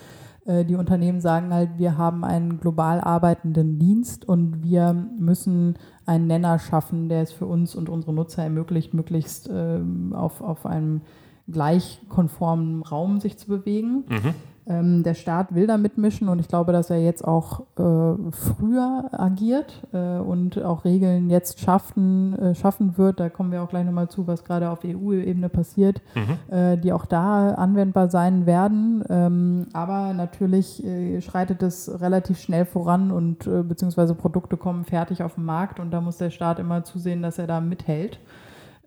die 0.64 0.76
Unternehmen 0.76 1.20
sagen 1.20 1.52
halt, 1.52 1.70
wir 1.76 1.98
haben 1.98 2.24
einen 2.24 2.60
global 2.60 3.00
arbeitenden 3.00 3.78
Dienst 3.78 4.28
und 4.28 4.62
wir 4.62 4.92
müssen 4.92 5.74
einen 6.06 6.26
Nenner 6.28 6.58
schaffen, 6.58 7.08
der 7.08 7.22
es 7.22 7.32
für 7.32 7.46
uns 7.46 7.74
und 7.74 7.88
unsere 7.88 8.12
Nutzer 8.12 8.44
ermöglicht, 8.44 8.94
möglichst 8.94 9.48
äh, 9.48 9.80
auf, 10.12 10.40
auf 10.40 10.64
einem 10.64 11.02
gleich 11.48 12.00
konformen 12.08 12.82
Raum 12.82 13.20
sich 13.20 13.38
zu 13.38 13.48
bewegen. 13.48 14.04
Mhm. 14.08 14.34
Ähm, 14.68 15.04
der 15.04 15.14
Staat 15.14 15.54
will 15.54 15.66
da 15.66 15.76
mitmischen 15.76 16.28
und 16.28 16.40
ich 16.40 16.48
glaube, 16.48 16.72
dass 16.72 16.90
er 16.90 16.98
jetzt 16.98 17.24
auch 17.24 17.60
äh, 17.78 18.32
früher 18.32 19.08
agiert 19.12 19.82
äh, 19.92 20.18
und 20.18 20.62
auch 20.62 20.84
Regeln 20.84 21.30
jetzt 21.30 21.60
schaffen, 21.60 22.36
äh, 22.38 22.54
schaffen 22.54 22.98
wird. 22.98 23.20
Da 23.20 23.28
kommen 23.28 23.52
wir 23.52 23.62
auch 23.62 23.68
gleich 23.68 23.84
nochmal 23.84 24.08
zu, 24.08 24.26
was 24.26 24.44
gerade 24.44 24.70
auf 24.70 24.80
EU-Ebene 24.84 25.48
passiert, 25.48 26.02
mhm. 26.14 26.54
Äh, 26.56 26.78
die 26.78 26.92
auch 26.92 27.06
da 27.06 27.54
anwendbar 27.54 28.10
sein 28.10 28.46
werden. 28.46 29.04
Ähm, 29.08 29.66
aber 29.72 30.12
natürlich 30.12 30.84
äh, 30.84 31.20
schreitet 31.20 31.62
es 31.62 32.00
relativ 32.00 32.40
schnell 32.40 32.64
voran 32.64 33.12
und 33.12 33.46
äh, 33.46 33.62
beziehungsweise 33.62 34.14
Produkte 34.14 34.56
kommen 34.56 34.84
fertig 34.84 35.22
auf 35.22 35.36
den 35.36 35.44
Markt 35.44 35.78
und 35.78 35.92
da 35.92 36.00
muss 36.00 36.16
der 36.16 36.30
Staat 36.30 36.58
immer 36.58 36.82
zusehen, 36.82 37.22
dass 37.22 37.38
er 37.38 37.46
da 37.46 37.60
mithält. 37.60 38.18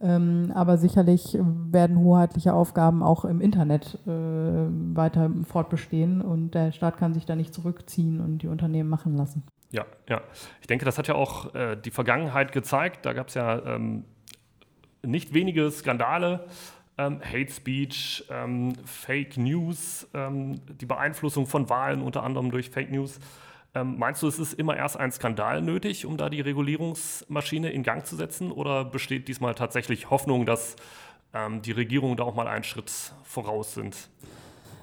Ähm, 0.01 0.51
aber 0.55 0.77
sicherlich 0.77 1.37
werden 1.39 1.99
hoheitliche 1.99 2.53
Aufgaben 2.53 3.03
auch 3.03 3.25
im 3.25 3.41
Internet 3.41 3.99
äh, 4.07 4.09
weiter 4.09 5.29
fortbestehen 5.45 6.21
und 6.21 6.51
der 6.51 6.71
Staat 6.71 6.97
kann 6.97 7.13
sich 7.13 7.25
da 7.25 7.35
nicht 7.35 7.53
zurückziehen 7.53 8.21
und 8.21 8.39
die 8.39 8.47
Unternehmen 8.47 8.89
machen 8.89 9.15
lassen. 9.15 9.43
Ja, 9.71 9.85
ja. 10.07 10.21
Ich 10.61 10.67
denke, 10.67 10.85
das 10.85 10.97
hat 10.97 11.07
ja 11.07 11.15
auch 11.15 11.53
äh, 11.53 11.75
die 11.75 11.91
Vergangenheit 11.91 12.53
gezeigt. 12.53 13.05
Da 13.05 13.13
gab 13.13 13.27
es 13.27 13.33
ja 13.33 13.59
ähm, 13.65 14.05
nicht 15.03 15.33
wenige 15.33 15.69
Skandale. 15.69 16.45
Ähm, 16.97 17.21
Hate 17.21 17.51
Speech, 17.51 18.25
ähm, 18.29 18.73
Fake 18.85 19.37
News, 19.37 20.07
ähm, 20.13 20.59
die 20.81 20.85
Beeinflussung 20.85 21.45
von 21.45 21.69
Wahlen 21.69 22.01
unter 22.01 22.23
anderem 22.23 22.51
durch 22.51 22.69
Fake 22.69 22.91
News. 22.91 23.19
Ähm, 23.75 23.97
meinst 23.97 24.23
du, 24.23 24.27
es 24.27 24.39
ist 24.39 24.53
immer 24.53 24.75
erst 24.75 24.97
ein 24.97 25.11
Skandal 25.11 25.61
nötig, 25.61 26.05
um 26.05 26.17
da 26.17 26.29
die 26.29 26.41
Regulierungsmaschine 26.41 27.69
in 27.71 27.83
Gang 27.83 28.05
zu 28.05 28.15
setzen? 28.15 28.51
Oder 28.51 28.85
besteht 28.85 29.27
diesmal 29.27 29.55
tatsächlich 29.55 30.09
Hoffnung, 30.09 30.45
dass 30.45 30.75
ähm, 31.33 31.61
die 31.61 31.71
Regierungen 31.71 32.17
da 32.17 32.23
auch 32.23 32.35
mal 32.35 32.47
einen 32.47 32.63
Schritt 32.63 32.91
voraus 33.23 33.75
sind? 33.75 34.09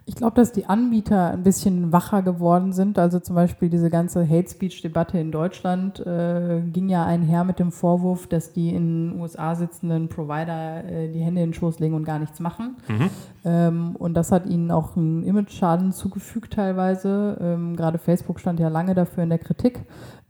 Ich 0.09 0.15
glaube, 0.15 0.37
dass 0.37 0.53
die 0.53 0.67
Anbieter 0.67 1.33
ein 1.33 1.43
bisschen 1.43 1.91
wacher 1.91 2.23
geworden 2.23 2.73
sind. 2.73 2.97
Also 2.97 3.19
zum 3.19 3.35
Beispiel 3.35 3.69
diese 3.69 3.91
ganze 3.91 4.27
Hate 4.27 4.49
Speech-Debatte 4.49 5.19
in 5.19 5.33
Deutschland 5.33 5.99
äh, 5.99 6.63
ging 6.73 6.89
ja 6.89 7.05
einher 7.05 7.43
mit 7.43 7.59
dem 7.59 7.73
Vorwurf, 7.73 8.29
dass 8.29 8.53
die 8.53 8.73
in 8.73 9.11
den 9.11 9.21
USA 9.21 9.57
sitzenden 9.57 10.09
Provider 10.09 10.85
äh, 10.85 11.13
die 11.13 11.19
Hände 11.19 11.43
in 11.43 11.49
den 11.49 11.55
Schoß 11.55 11.81
legen 11.81 11.95
und 11.95 12.05
gar 12.05 12.21
nichts 12.21 12.39
machen. 12.39 12.77
Mhm. 12.87 13.11
Ähm, 13.45 13.97
und 13.97 14.15
das 14.15 14.31
hat 14.31 14.47
ihnen 14.47 14.71
auch 14.71 14.97
einen 14.97 15.25
Image-Schaden 15.25 15.91
zugefügt 15.93 16.53
teilweise. 16.53 17.37
Ähm, 17.41 17.75
Gerade 17.75 17.99
Facebook 17.99 18.39
stand 18.39 18.61
ja 18.61 18.69
lange 18.69 18.95
dafür 18.95 19.25
in 19.25 19.31
der 19.31 19.41
Kritik, 19.41 19.81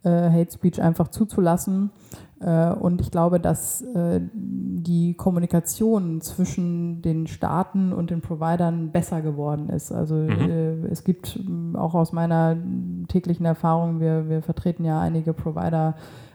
äh, 0.05 0.09
Hate 0.09 0.53
Speech 0.53 0.81
einfach 0.81 1.09
zuzulassen. 1.09 1.91
Äh, 2.41 2.71
und 2.71 3.01
ich 3.01 3.11
glaube, 3.11 3.41
dass 3.41 3.81
äh, 3.81 4.21
die 4.33 5.15
Kommunikation 5.15 6.21
zwischen 6.21 7.01
den 7.01 7.27
Staaten 7.27 7.93
und 7.93 8.11
den 8.11 8.21
Providern 8.21 8.93
besser 8.93 9.23
geworden 9.23 9.69
ist. 9.69 9.93
Also 9.93 10.15
mhm. 10.15 10.31
Äh, 10.31 10.87
es 10.89 11.05
gibt 11.05 11.41
auch 11.75 11.95
aus 11.95 12.13
meiner 12.13 12.57
täglichen 13.09 13.47
Erfahrung, 13.47 14.01
wir, 14.01 14.29
wir 14.29 14.43
vertreten 14.43 14.85
ja 14.85 15.01
einige 15.01 15.33
Provider 15.33 15.95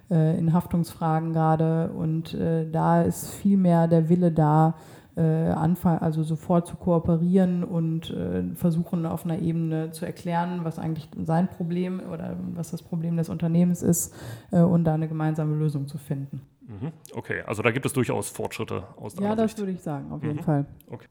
in 0.09 0.51
Haftungsfragen 0.51 1.31
gerade 1.31 1.89
und 1.93 2.37
da 2.37 3.01
ist 3.01 3.29
viel 3.29 3.55
mehr 3.55 3.87
der 3.87 4.09
Wille 4.09 4.29
da, 4.29 4.75
äh, 5.15 5.21
anfangen, 5.21 5.99
also 5.99 6.23
sofort 6.23 6.67
zu 6.67 6.75
kooperieren 6.75 7.63
und 7.63 8.09
äh, 8.11 8.43
versuchen 8.55 9.05
auf 9.05 9.25
einer 9.25 9.39
Ebene 9.39 9.91
zu 9.91 10.05
erklären, 10.05 10.61
was 10.63 10.79
eigentlich 10.79 11.09
sein 11.23 11.49
Problem 11.49 12.01
oder 12.11 12.37
was 12.53 12.71
das 12.71 12.81
Problem 12.81 13.17
des 13.17 13.29
Unternehmens 13.29 13.81
ist 13.81 14.15
äh, 14.51 14.61
und 14.61 14.85
da 14.85 14.93
eine 14.93 15.07
gemeinsame 15.07 15.55
Lösung 15.55 15.87
zu 15.87 15.97
finden. 15.97 16.41
Mhm. 16.61 16.91
Okay, 17.13 17.41
also 17.45 17.61
da 17.61 17.71
gibt 17.71 17.85
es 17.85 17.93
durchaus 17.93 18.29
Fortschritte 18.29 18.83
aus 18.95 19.15
der 19.15 19.27
Ja, 19.27 19.35
das 19.35 19.51
Sicht. 19.51 19.59
würde 19.59 19.71
ich 19.73 19.81
sagen, 19.81 20.11
auf 20.11 20.23
jeden 20.23 20.37
mhm. 20.37 20.43
Fall. 20.43 20.65
Okay. 20.89 21.07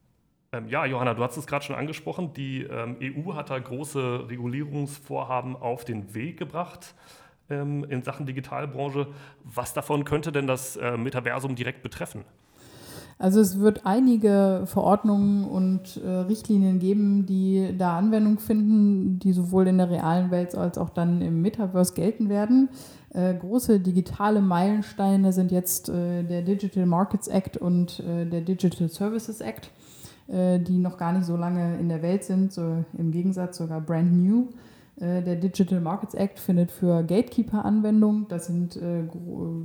Ähm, 0.52 0.66
ja, 0.68 0.84
Johanna, 0.84 1.14
du 1.14 1.22
hast 1.22 1.36
es 1.36 1.46
gerade 1.46 1.64
schon 1.64 1.76
angesprochen. 1.76 2.32
Die 2.32 2.62
ähm, 2.62 2.96
EU 3.00 3.34
hat 3.34 3.50
da 3.50 3.58
große 3.58 4.28
Regulierungsvorhaben 4.28 5.54
auf 5.56 5.84
den 5.84 6.14
Weg 6.14 6.38
gebracht 6.38 6.94
ähm, 7.50 7.84
in 7.84 8.02
Sachen 8.02 8.26
Digitalbranche. 8.26 9.08
Was 9.44 9.74
davon 9.74 10.04
könnte 10.04 10.32
denn 10.32 10.46
das 10.46 10.76
äh, 10.76 10.96
Metaversum 10.96 11.54
direkt 11.54 11.82
betreffen? 11.82 12.24
Also 13.20 13.38
es 13.40 13.60
wird 13.60 13.84
einige 13.84 14.62
Verordnungen 14.64 15.44
und 15.44 16.00
äh, 16.02 16.08
Richtlinien 16.08 16.78
geben, 16.78 17.26
die 17.26 17.74
da 17.76 17.98
Anwendung 17.98 18.38
finden, 18.38 19.18
die 19.18 19.34
sowohl 19.34 19.66
in 19.66 19.76
der 19.76 19.90
realen 19.90 20.30
Welt 20.30 20.54
als 20.54 20.78
auch 20.78 20.88
dann 20.88 21.20
im 21.20 21.42
Metaverse 21.42 21.92
gelten 21.92 22.30
werden. 22.30 22.70
Äh, 23.12 23.34
große 23.34 23.78
digitale 23.78 24.40
Meilensteine 24.40 25.34
sind 25.34 25.52
jetzt 25.52 25.90
äh, 25.90 26.22
der 26.22 26.40
Digital 26.40 26.86
Markets 26.86 27.28
Act 27.28 27.58
und 27.58 28.00
äh, 28.00 28.24
der 28.24 28.40
Digital 28.40 28.88
Services 28.88 29.42
Act, 29.42 29.70
äh, 30.28 30.58
die 30.58 30.78
noch 30.78 30.96
gar 30.96 31.12
nicht 31.12 31.26
so 31.26 31.36
lange 31.36 31.78
in 31.78 31.90
der 31.90 32.00
Welt 32.00 32.24
sind, 32.24 32.54
so 32.54 32.86
im 32.96 33.10
Gegensatz 33.10 33.58
sogar 33.58 33.82
brand 33.82 34.14
new. 34.16 34.48
Äh, 35.00 35.22
der 35.22 35.36
Digital 35.36 35.80
Markets 35.80 36.14
Act 36.14 36.38
findet 36.38 36.70
für 36.70 37.02
Gatekeeper 37.02 37.64
Anwendung. 37.64 38.26
Das 38.28 38.46
sind 38.46 38.76
äh, 38.76 39.04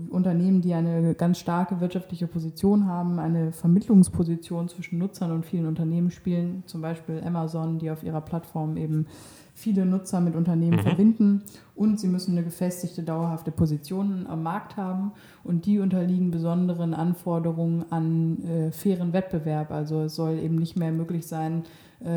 Unternehmen, 0.09 0.61
die 0.61 0.73
eine 0.73 1.13
ganz 1.13 1.39
starke 1.39 1.81
wirtschaftliche 1.81 2.27
Position 2.27 2.87
haben, 2.87 3.19
eine 3.19 3.51
Vermittlungsposition 3.51 4.69
zwischen 4.69 4.97
Nutzern 4.97 5.31
und 5.31 5.45
vielen 5.45 5.67
Unternehmen 5.67 6.09
spielen. 6.09 6.63
Zum 6.65 6.81
Beispiel 6.81 7.21
Amazon, 7.25 7.79
die 7.79 7.91
auf 7.91 8.03
ihrer 8.03 8.21
Plattform 8.21 8.77
eben 8.77 9.07
viele 9.53 9.85
Nutzer 9.85 10.19
mit 10.21 10.35
Unternehmen 10.35 10.77
mhm. 10.77 10.83
verbinden. 10.83 11.43
Und 11.75 11.99
sie 11.99 12.07
müssen 12.07 12.31
eine 12.31 12.43
gefestigte, 12.43 13.03
dauerhafte 13.03 13.51
Position 13.51 14.27
am 14.27 14.43
Markt 14.43 14.77
haben. 14.77 15.11
Und 15.43 15.65
die 15.65 15.79
unterliegen 15.79 16.31
besonderen 16.31 16.93
Anforderungen 16.93 17.85
an 17.89 18.43
äh, 18.43 18.71
fairen 18.71 19.11
Wettbewerb. 19.11 19.71
Also 19.71 20.03
es 20.03 20.15
soll 20.15 20.39
eben 20.39 20.55
nicht 20.55 20.77
mehr 20.77 20.91
möglich 20.91 21.27
sein, 21.27 21.63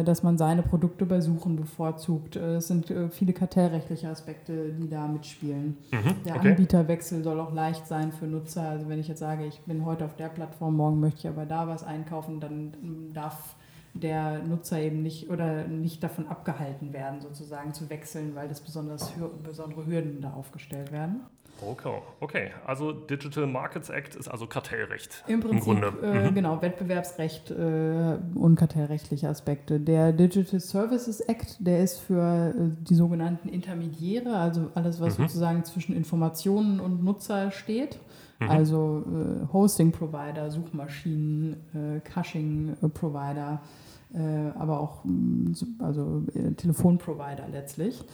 dass 0.04 0.22
man 0.22 0.36
seine 0.36 0.62
Produkte 0.62 1.06
bei 1.06 1.20
Suchen 1.20 1.56
bevorzugt. 1.56 2.36
Äh, 2.36 2.56
es 2.56 2.68
sind 2.68 2.90
äh, 2.90 3.08
viele 3.08 3.32
kartellrechtliche 3.32 4.08
Aspekte, 4.08 4.72
die 4.72 4.88
da 4.88 5.06
mitspielen. 5.06 5.78
Mhm, 5.90 6.24
der 6.24 6.36
okay. 6.36 6.50
Anbieterwechsel 6.50 7.22
soll 7.22 7.40
auch 7.40 7.52
leicht 7.52 7.86
sein 7.86 8.12
für 8.12 8.26
Nutzer. 8.26 8.68
Also 8.68 8.88
wenn 8.88 9.00
ich 9.00 9.08
jetzt 9.08 9.20
sage, 9.20 9.46
ich 9.46 9.60
bin 9.60 9.84
heute 9.84 10.04
auf 10.04 10.16
der 10.16 10.28
Plattform, 10.28 10.76
morgen 10.76 11.00
möchte 11.00 11.20
ich 11.20 11.28
aber 11.28 11.46
da 11.46 11.66
was 11.68 11.84
einkaufen, 11.84 12.40
dann 12.40 12.72
darf 13.14 13.56
der 13.94 14.42
Nutzer 14.42 14.78
eben 14.78 15.02
nicht 15.02 15.30
oder 15.30 15.66
nicht 15.66 16.02
davon 16.02 16.28
abgehalten 16.28 16.92
werden, 16.92 17.20
sozusagen 17.20 17.72
zu 17.72 17.88
wechseln, 17.90 18.34
weil 18.34 18.48
das 18.48 18.60
besonders 18.60 19.12
besondere 19.42 19.86
Hürden 19.86 20.20
da 20.20 20.32
aufgestellt 20.32 20.92
werden. 20.92 21.22
Okay, 21.60 21.98
okay. 22.20 22.50
Also 22.66 22.92
Digital 22.92 23.46
Markets 23.46 23.90
Act 23.90 24.14
ist 24.14 24.28
also 24.28 24.46
Kartellrecht 24.46 25.24
im, 25.26 25.40
Prinzip, 25.40 25.58
im 25.58 25.80
Grunde. 25.80 25.92
Äh, 26.02 26.30
mhm. 26.30 26.34
Genau, 26.34 26.62
Wettbewerbsrecht 26.62 27.50
äh, 27.50 28.18
und 28.34 28.56
kartellrechtliche 28.56 29.28
Aspekte. 29.28 29.80
Der 29.80 30.12
Digital 30.12 30.60
Services 30.60 31.20
Act, 31.20 31.56
der 31.60 31.82
ist 31.82 31.98
für 31.98 32.54
äh, 32.56 32.84
die 32.88 32.94
sogenannten 32.94 33.48
Intermediäre, 33.48 34.36
also 34.36 34.70
alles, 34.74 35.00
was 35.00 35.18
mhm. 35.18 35.24
sozusagen 35.24 35.64
zwischen 35.64 35.94
Informationen 35.94 36.80
und 36.80 37.02
Nutzer 37.02 37.50
steht. 37.50 37.98
Mhm. 38.40 38.50
Also 38.50 39.04
äh, 39.06 39.52
Hosting-Provider, 39.52 40.50
Suchmaschinen, 40.50 41.56
äh, 41.74 42.00
Caching-Provider, 42.00 43.60
äh, 44.14 44.18
aber 44.58 44.80
auch 44.80 45.04
mm, 45.04 45.52
also, 45.80 46.22
Telefonprovider 46.56 47.48
letztlich. 47.50 48.04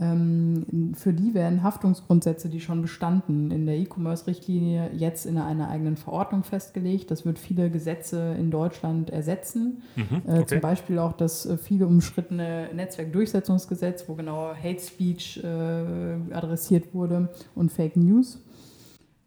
Ähm, 0.00 0.92
für 0.96 1.12
die 1.12 1.34
werden 1.34 1.62
Haftungsgrundsätze, 1.62 2.48
die 2.48 2.60
schon 2.60 2.82
bestanden, 2.82 3.52
in 3.52 3.64
der 3.64 3.76
E-Commerce-Richtlinie 3.76 4.90
jetzt 4.92 5.24
in 5.24 5.38
einer 5.38 5.68
eigenen 5.68 5.96
Verordnung 5.96 6.42
festgelegt. 6.42 7.10
Das 7.10 7.24
wird 7.24 7.38
viele 7.38 7.70
Gesetze 7.70 8.34
in 8.38 8.50
Deutschland 8.50 9.10
ersetzen. 9.10 9.82
Mhm, 9.94 10.22
äh, 10.26 10.30
okay. 10.30 10.46
Zum 10.46 10.60
Beispiel 10.60 10.98
auch 10.98 11.12
das 11.12 11.46
äh, 11.46 11.56
viele 11.56 11.86
umstrittene 11.86 12.70
Netzwerkdurchsetzungsgesetz, 12.74 14.08
wo 14.08 14.14
genau 14.14 14.52
Hate 14.54 14.80
Speech 14.80 15.42
äh, 15.44 15.46
adressiert 16.34 16.92
wurde 16.92 17.28
und 17.54 17.70
Fake 17.70 17.96
News. 17.96 18.42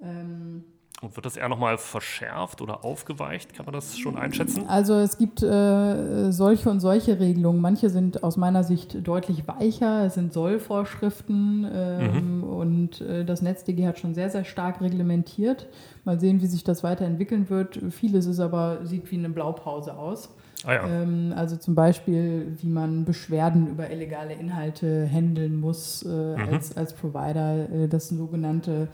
Ähm, 0.02 0.64
und 1.02 1.16
wird 1.16 1.26
das 1.28 1.38
eher 1.38 1.48
nochmal 1.48 1.78
verschärft 1.78 2.62
oder 2.62 2.84
aufgeweicht? 2.84 3.54
Kann 3.54 3.66
man 3.66 3.74
das 3.74 3.98
schon 3.98 4.18
einschätzen? 4.18 4.68
Also 4.68 4.96
es 4.96 5.18
gibt 5.18 5.44
äh, 5.44 6.32
solche 6.32 6.70
und 6.70 6.80
solche 6.80 7.20
Regelungen. 7.20 7.62
Manche 7.62 7.90
sind 7.90 8.24
aus 8.24 8.36
meiner 8.36 8.64
Sicht 8.64 9.08
deutlich 9.08 9.48
weicher. 9.48 10.06
Es 10.06 10.16
sind 10.16 10.34
Sollvorschriften 10.34 11.70
ähm, 11.72 12.38
mhm. 12.38 12.44
und 12.44 13.02
äh, 13.02 13.26
das 13.26 13.44
NetzDG 13.44 13.86
hat 13.86 14.00
schon 14.00 14.16
sehr, 14.16 14.32
sehr 14.32 14.44
stark 14.44 14.82
reglementiert. 14.82 15.68
Mal 16.04 16.20
sehen, 16.20 16.42
wie 16.42 16.48
sich 16.48 16.64
das 16.64 16.84
weiterentwickeln 16.84 17.50
wird. 17.50 17.80
Vieles 17.92 18.26
ist 18.26 18.40
aber, 18.40 18.80
sieht 18.84 19.12
wie 19.12 19.18
eine 19.18 19.30
Blaupause 19.30 19.96
aus. 19.96 20.30
Ah 20.66 20.74
ja. 20.74 20.88
ähm, 20.88 21.34
also 21.36 21.58
zum 21.58 21.76
Beispiel, 21.76 22.58
wie 22.60 22.70
man 22.70 23.06
Beschwerden 23.06 23.68
über 23.68 23.92
illegale 23.92 24.34
Inhalte 24.34 25.06
handeln 25.06 25.60
muss 25.60 26.02
äh, 26.02 26.08
mhm. 26.08 26.54
als, 26.54 26.76
als 26.76 26.94
Provider. 26.94 27.70
Äh, 27.72 27.88
das 27.88 28.10
sogenannte 28.10 28.88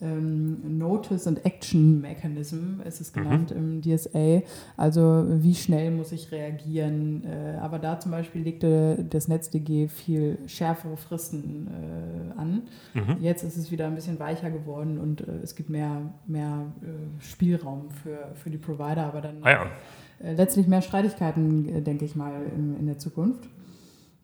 ähm, 0.00 0.78
Notice 0.78 1.26
and 1.26 1.44
Action 1.44 2.00
Mechanism 2.00 2.80
ist 2.86 3.00
es 3.00 3.12
genannt 3.12 3.54
mhm. 3.54 3.80
im 3.80 3.82
DSA. 3.82 4.42
Also 4.76 5.24
wie 5.28 5.54
schnell 5.54 5.90
muss 5.90 6.12
ich 6.12 6.32
reagieren. 6.32 7.24
Äh, 7.24 7.58
aber 7.58 7.78
da 7.78 7.98
zum 7.98 8.12
Beispiel 8.12 8.42
legte 8.42 9.04
das 9.08 9.28
NetzDG 9.28 9.88
viel 9.88 10.38
schärfere 10.46 10.96
Fristen 10.96 11.68
äh, 11.68 12.38
an. 12.38 12.62
Mhm. 12.94 13.16
Jetzt 13.20 13.42
ist 13.42 13.56
es 13.56 13.70
wieder 13.70 13.86
ein 13.86 13.94
bisschen 13.94 14.18
weicher 14.18 14.50
geworden 14.50 14.98
und 14.98 15.20
äh, 15.20 15.38
es 15.42 15.54
gibt 15.54 15.70
mehr, 15.70 16.12
mehr 16.26 16.66
äh, 16.82 17.22
Spielraum 17.22 17.90
für, 17.90 18.32
für 18.34 18.50
die 18.50 18.58
Provider, 18.58 19.04
aber 19.06 19.20
dann 19.20 19.38
ah 19.42 19.50
ja. 19.50 19.66
Äh, 20.20 20.34
letztlich 20.34 20.66
mehr 20.66 20.82
Streitigkeiten, 20.82 21.68
äh, 21.68 21.82
denke 21.82 22.04
ich 22.04 22.16
mal, 22.16 22.32
in, 22.54 22.76
in 22.78 22.86
der 22.86 22.98
Zukunft. 22.98 23.48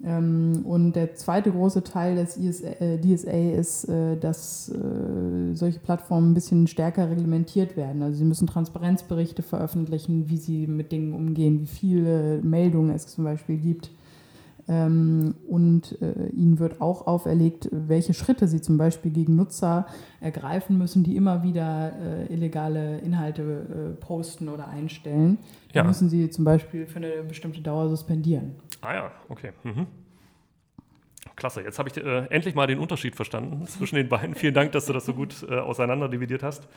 Ähm, 0.02 0.64
und 0.64 0.96
der 0.96 1.14
zweite 1.14 1.52
große 1.52 1.84
Teil 1.84 2.16
des 2.16 2.36
ISA, 2.36 2.68
äh, 2.80 2.98
DSA 2.98 3.58
ist, 3.58 3.88
äh, 3.88 4.16
dass 4.16 4.68
äh, 4.70 5.54
solche 5.54 5.78
Plattformen 5.78 6.30
ein 6.30 6.34
bisschen 6.34 6.66
stärker 6.66 7.08
reglementiert 7.08 7.76
werden. 7.76 8.02
Also 8.02 8.18
sie 8.18 8.24
müssen 8.24 8.46
Transparenzberichte 8.46 9.42
veröffentlichen, 9.42 10.28
wie 10.28 10.36
sie 10.36 10.66
mit 10.66 10.90
Dingen 10.90 11.12
umgehen, 11.12 11.60
wie 11.60 11.66
viele 11.66 12.40
Meldungen 12.42 12.94
es 12.94 13.06
zum 13.06 13.24
Beispiel 13.24 13.56
gibt. 13.56 13.90
Ähm, 14.66 15.34
und 15.46 15.98
ihnen 16.00 16.58
wird 16.58 16.80
auch 16.80 17.06
auferlegt, 17.06 17.68
welche 17.70 18.14
Schritte 18.14 18.48
sie 18.48 18.60
zum 18.60 18.78
Beispiel 18.78 19.10
gegen 19.10 19.36
Nutzer 19.36 19.86
ergreifen 20.20 20.78
müssen, 20.78 21.04
die 21.04 21.16
immer 21.16 21.42
wieder 21.42 21.92
illegale 22.30 22.98
Inhalte 22.98 23.96
posten 24.00 24.48
oder 24.48 24.68
einstellen. 24.68 25.38
Ja. 25.72 25.82
Da 25.82 25.88
müssen 25.88 26.08
sie 26.08 26.30
zum 26.30 26.44
Beispiel 26.44 26.86
für 26.86 26.96
eine 26.96 27.22
bestimmte 27.28 27.60
Dauer 27.60 27.88
suspendieren. 27.88 28.54
Ah 28.80 28.94
ja, 28.94 29.10
okay. 29.28 29.52
Mhm. 29.64 29.86
Klasse, 31.36 31.62
jetzt 31.62 31.78
habe 31.78 31.88
ich 31.88 31.96
äh, 31.96 32.26
endlich 32.26 32.54
mal 32.54 32.66
den 32.66 32.78
Unterschied 32.78 33.16
verstanden 33.16 33.66
zwischen 33.66 33.96
den 33.96 34.08
beiden. 34.08 34.34
Vielen 34.34 34.54
Dank, 34.54 34.72
dass 34.72 34.86
du 34.86 34.92
das 34.92 35.04
so 35.04 35.14
gut 35.14 35.44
äh, 35.48 35.58
auseinander 35.58 36.08
dividiert 36.08 36.42
hast. 36.42 36.68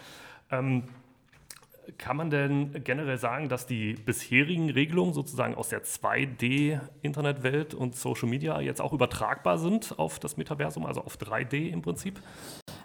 Ähm, 0.51 0.83
kann 1.97 2.17
man 2.17 2.29
denn 2.29 2.83
generell 2.83 3.17
sagen, 3.17 3.49
dass 3.49 3.65
die 3.65 3.93
bisherigen 3.93 4.69
Regelungen 4.69 5.13
sozusagen 5.13 5.55
aus 5.55 5.69
der 5.69 5.83
2D-Internetwelt 5.83 7.73
und 7.73 7.95
Social 7.95 8.27
Media 8.27 8.59
jetzt 8.59 8.81
auch 8.81 8.93
übertragbar 8.93 9.57
sind 9.57 9.97
auf 9.97 10.19
das 10.19 10.37
Metaversum, 10.37 10.85
also 10.85 11.01
auf 11.01 11.17
3D 11.17 11.69
im 11.69 11.81
Prinzip? 11.81 12.19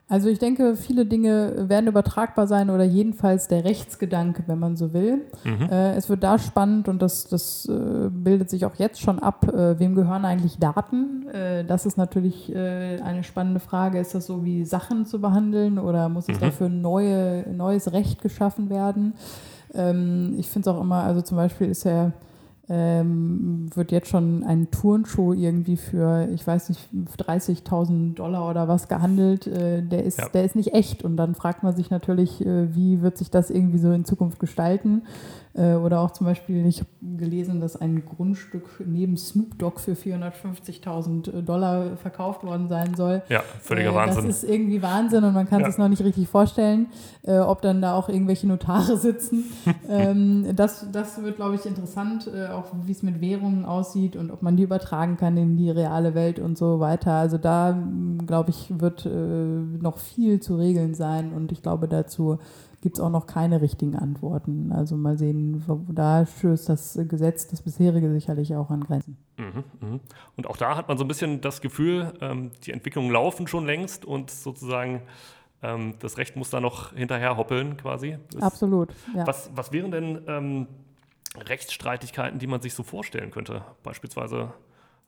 Also 0.09 0.29
ich 0.29 0.39
denke, 0.39 0.77
viele 0.77 1.07
Dinge 1.07 1.69
werden 1.69 1.87
übertragbar 1.87 2.47
sein 2.47 2.69
oder 2.69 2.85
jedenfalls 2.85 3.49
der 3.49 3.65
Rechtsgedanke, 3.65 4.45
wenn 4.47 4.59
man 4.59 4.77
so 4.77 4.93
will. 4.93 5.23
Mhm. 5.45 5.71
Äh, 5.71 5.95
es 5.95 6.11
wird 6.11 6.23
da 6.23 6.39
spannend 6.39 6.89
und 6.89 7.01
das, 7.01 7.29
das 7.29 7.67
äh, 7.67 8.11
bildet 8.11 8.51
sich 8.51 8.67
auch 8.67 8.75
jetzt 8.75 9.01
schon 9.01 9.21
ab, 9.21 9.49
äh, 9.49 9.79
wem 9.79 9.95
gehören 9.95 10.27
eigentlich 10.27 10.59
Daten? 10.59 11.29
Äh, 11.29 11.65
das 11.65 11.87
ist 11.87 11.97
natürlich 11.97 12.55
äh, 12.55 13.01
eine 13.01 13.25
spannende 13.25 13.61
Frage. 13.61 13.99
Ist 14.01 14.15
das 14.15 14.27
so 14.27 14.45
wie 14.45 14.65
Sachen 14.67 15.07
zu 15.07 15.21
behandeln 15.21 15.79
oder 15.79 16.11
muss 16.11 16.29
es 16.29 16.37
mhm. 16.37 16.45
dafür 16.45 16.69
neue, 16.69 17.51
neues 17.51 17.93
Recht 17.93 18.21
geschaffen 18.21 18.69
werden? 18.69 19.15
Ähm, 19.73 20.35
ich 20.37 20.51
finde 20.51 20.69
es 20.69 20.77
auch 20.77 20.81
immer, 20.81 21.05
also 21.05 21.23
zum 21.23 21.39
Beispiel 21.39 21.69
ist 21.69 21.85
ja 21.85 22.13
ähm, 22.69 23.67
wird 23.75 23.91
jetzt 23.91 24.09
schon 24.09 24.45
ein 24.45 24.71
Turnschuh 24.71 25.33
irgendwie 25.33 25.77
für, 25.77 26.29
ich 26.33 26.47
weiß 26.47 26.69
nicht, 26.69 26.89
30.000 27.19 28.15
Dollar 28.15 28.49
oder 28.49 28.69
was 28.69 28.89
gehandelt. 28.89 29.47
Äh, 29.47 29.83
der, 29.83 30.05
ist, 30.05 30.19
ja. 30.19 30.29
der 30.29 30.45
ist 30.45 30.55
nicht 30.55 30.73
echt. 30.73 31.03
Und 31.05 31.17
dann 31.17 31.35
fragt 31.35 31.65
man 31.65 31.75
sich 31.75 31.91
natürlich, 31.91 32.45
äh, 32.45 32.75
wie 32.75 33.03
wird 33.03 33.19
sich 33.19 33.31
das 33.31 33.51
irgendwie 33.51 33.79
so 33.79 33.91
in 33.93 34.05
Zukunft 34.05 34.39
gestalten? 34.39 35.03
Äh, 35.55 35.75
oder 35.75 36.01
auch 36.01 36.13
zum 36.13 36.27
Beispiel, 36.27 36.65
ich 36.67 36.81
habe 36.81 36.89
gelesen, 37.19 37.61
dass 37.61 37.77
ein 37.77 38.05
Grundstück 38.07 38.65
neben 38.85 39.17
Snoop 39.17 39.59
Dogg 39.59 39.81
für 39.81 39.93
450.000 39.93 41.43
Dollar 41.43 41.97
verkauft 41.97 42.43
worden 42.43 42.69
sein 42.69 42.95
soll. 42.95 43.23
Ja, 43.29 43.43
völliger 43.61 43.91
äh, 43.91 43.95
Wahnsinn. 43.95 44.27
Das 44.27 44.43
ist 44.43 44.49
irgendwie 44.49 44.81
Wahnsinn 44.81 45.25
und 45.25 45.35
man 45.35 45.47
kann 45.47 45.61
ja. 45.61 45.67
sich 45.67 45.79
noch 45.79 45.89
nicht 45.89 46.03
richtig 46.03 46.29
vorstellen, 46.29 46.87
äh, 47.23 47.39
ob 47.39 47.61
dann 47.61 47.83
da 47.83 47.95
auch 47.95 48.09
irgendwelche 48.09 48.47
Notare 48.47 48.97
sitzen. 48.99 49.45
ähm, 49.89 50.57
das, 50.57 50.87
das 50.91 51.23
wird, 51.23 51.37
glaube 51.37 51.57
ich, 51.57 51.67
interessant, 51.67 52.31
äh, 52.35 52.49
auch 52.49 52.67
wie 52.87 52.93
es 52.93 53.03
mit 53.03 53.21
Währungen 53.21 53.67
aussieht 53.67 54.17
und 54.17 54.31
ob 54.31 54.43
man 54.43 54.57
die 54.57 54.63
übertragen 54.63 55.19
kann 55.19 55.37
in 55.37 55.57
die 55.57 55.71
reale 55.71 56.15
Welt 56.15 56.39
und 56.39 56.57
so 56.57 56.81
weiter. 56.81 57.13
Also 57.13 57.37
da, 57.37 57.77
glaube 58.27 58.51
ich, 58.51 58.81
wird 58.81 59.05
äh, 59.05 59.09
noch 59.09 59.99
viel 59.99 60.41
zu 60.41 60.57
regeln 60.57 60.95
sein 60.95 61.33
und 61.33 61.53
ich 61.53 61.63
glaube 61.63 61.89
dazu, 61.89 62.39
gibt 62.83 62.99
es 62.99 63.01
auch 63.01 63.11
noch 63.11 63.27
keine 63.27 63.63
richtigen 63.63 63.97
Antworten. 63.97 64.73
Also 64.73 64.97
mal 64.97 65.17
sehen, 65.17 65.65
da 65.89 66.27
stößt 66.27 66.69
das 66.69 66.99
Gesetz, 67.09 67.47
das 67.47 67.63
bisherige 67.63 68.11
sicherlich 68.13 68.55
auch 68.57 68.71
an 68.71 68.83
Grenzen. 68.85 69.17
Mhm, 69.39 69.65
mh. 69.81 70.01
Und 70.37 70.47
auch 70.49 70.57
da 70.57 70.77
hat 70.77 70.89
man 70.89 70.99
so 70.99 71.05
ein 71.05 71.09
bisschen 71.09 71.41
das 71.41 71.61
Gefühl, 71.61 72.13
ähm, 72.21 72.51
die 72.67 72.73
Entwicklungen 72.73 73.11
laufen 73.11 73.47
schon 73.47 73.65
längst 73.65 74.05
und 74.05 74.31
sozusagen 74.31 75.03
ähm, 75.63 75.95
das 76.01 76.19
Recht 76.19 76.35
muss 76.35 76.51
da 76.51 76.61
noch 76.61 76.93
hinterher 76.93 77.37
hoppeln 77.37 77.77
quasi. 77.77 78.19
Das, 78.33 78.43
Absolut. 78.43 78.91
Ja. 79.15 79.29
Was, 79.29 79.51
was 79.55 79.71
wären 79.71 79.93
denn 79.93 80.23
ähm, 80.27 80.67
Rechtsstreitigkeiten, 81.37 82.41
die 82.41 82.49
man 82.49 82.61
sich 82.61 82.75
so 82.75 82.83
vorstellen 82.83 83.31
könnte? 83.31 83.63
Beispielsweise 83.85 84.53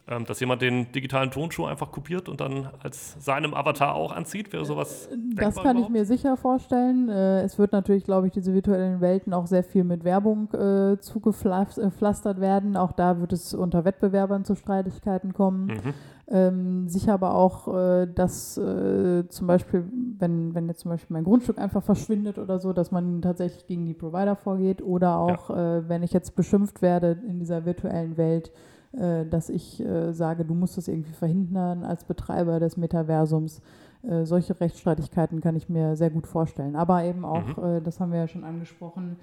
ähm, 0.06 0.26
dass 0.26 0.38
jemand 0.40 0.60
den 0.60 0.92
digitalen 0.92 1.30
Tonschuh 1.30 1.64
einfach 1.64 1.90
kopiert 1.90 2.28
und 2.28 2.40
dann 2.40 2.68
als 2.82 3.16
seinem 3.24 3.54
Avatar 3.54 3.94
auch 3.94 4.12
anzieht? 4.12 4.52
Wäre 4.52 4.66
sowas 4.66 5.08
Das 5.34 5.54
kann 5.54 5.76
überhaupt? 5.76 5.80
ich 5.80 5.88
mir 5.88 6.04
sicher 6.04 6.36
vorstellen. 6.36 7.08
Äh, 7.08 7.40
es 7.40 7.58
wird 7.58 7.72
natürlich, 7.72 8.04
glaube 8.04 8.26
ich, 8.26 8.32
diese 8.34 8.52
virtuellen 8.52 9.00
Welten 9.00 9.32
auch 9.32 9.46
sehr 9.46 9.64
viel 9.64 9.82
mit 9.82 10.04
Werbung 10.04 10.52
äh, 10.52 10.98
zugepflastert 11.00 12.38
werden. 12.38 12.76
Auch 12.76 12.92
da 12.92 13.18
wird 13.18 13.32
es 13.32 13.54
unter 13.54 13.86
Wettbewerbern 13.86 14.44
zu 14.44 14.56
Streitigkeiten 14.56 15.32
kommen. 15.32 15.66
Mhm. 15.68 15.94
Ähm, 16.26 16.88
sicher 16.88 17.14
aber 17.14 17.34
auch, 17.34 17.74
äh, 17.74 18.06
dass 18.06 18.58
äh, 18.58 19.26
zum 19.28 19.46
Beispiel, 19.46 19.84
wenn, 20.18 20.54
wenn 20.54 20.68
jetzt 20.68 20.80
zum 20.80 20.90
Beispiel 20.90 21.14
mein 21.14 21.24
Grundstück 21.24 21.58
einfach 21.58 21.82
verschwindet 21.82 22.38
oder 22.38 22.58
so, 22.58 22.74
dass 22.74 22.90
man 22.90 23.22
tatsächlich 23.22 23.66
gegen 23.66 23.86
die 23.86 23.94
Provider 23.94 24.36
vorgeht 24.36 24.82
oder 24.82 25.16
auch, 25.18 25.48
ja. 25.48 25.78
äh, 25.78 25.88
wenn 25.88 26.02
ich 26.02 26.12
jetzt 26.12 26.34
beschimpft 26.34 26.82
werde 26.82 27.18
in 27.26 27.38
dieser 27.38 27.64
virtuellen 27.64 28.18
Welt, 28.18 28.48
äh, 28.48 28.73
dass 28.96 29.48
ich 29.48 29.80
äh, 29.80 30.12
sage, 30.12 30.44
du 30.44 30.54
musst 30.54 30.76
das 30.76 30.88
irgendwie 30.88 31.12
verhindern 31.12 31.84
als 31.84 32.04
Betreiber 32.04 32.60
des 32.60 32.76
Metaversums. 32.76 33.60
Äh, 34.02 34.24
solche 34.24 34.58
Rechtsstreitigkeiten 34.60 35.40
kann 35.40 35.56
ich 35.56 35.68
mir 35.68 35.96
sehr 35.96 36.10
gut 36.10 36.26
vorstellen. 36.26 36.76
Aber 36.76 37.02
eben 37.04 37.24
auch, 37.24 37.56
mhm. 37.56 37.82
das 37.82 38.00
haben 38.00 38.12
wir 38.12 38.20
ja 38.20 38.28
schon 38.28 38.44
angesprochen, 38.44 39.16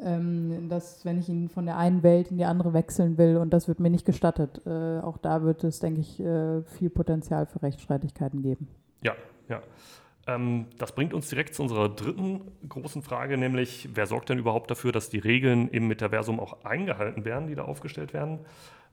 ähm, 0.00 0.68
dass 0.68 1.04
wenn 1.04 1.18
ich 1.18 1.28
ihn 1.28 1.48
von 1.48 1.66
der 1.66 1.76
einen 1.76 2.02
Welt 2.02 2.30
in 2.30 2.38
die 2.38 2.44
andere 2.44 2.72
wechseln 2.72 3.18
will 3.18 3.36
und 3.36 3.52
das 3.52 3.68
wird 3.68 3.80
mir 3.80 3.90
nicht 3.90 4.06
gestattet, 4.06 4.62
auch 4.66 5.18
da 5.18 5.42
wird 5.42 5.64
es, 5.64 5.80
denke 5.80 6.00
ich, 6.00 6.22
viel 6.66 6.90
Potenzial 6.90 7.46
für 7.46 7.62
Rechtsstreitigkeiten 7.62 8.42
geben. 8.42 8.68
Ja, 9.02 9.14
ja. 9.48 9.60
Ähm, 10.28 10.66
das 10.76 10.92
bringt 10.92 11.14
uns 11.14 11.28
direkt 11.28 11.54
zu 11.54 11.62
unserer 11.62 11.88
dritten 11.88 12.42
großen 12.68 13.02
Frage, 13.02 13.38
nämlich 13.38 13.88
wer 13.94 14.06
sorgt 14.06 14.28
denn 14.28 14.38
überhaupt 14.38 14.70
dafür, 14.70 14.92
dass 14.92 15.08
die 15.08 15.18
Regeln 15.18 15.68
im 15.68 15.88
Metaversum 15.88 16.38
auch 16.38 16.64
eingehalten 16.64 17.24
werden, 17.24 17.48
die 17.48 17.54
da 17.54 17.64
aufgestellt 17.64 18.12
werden? 18.12 18.40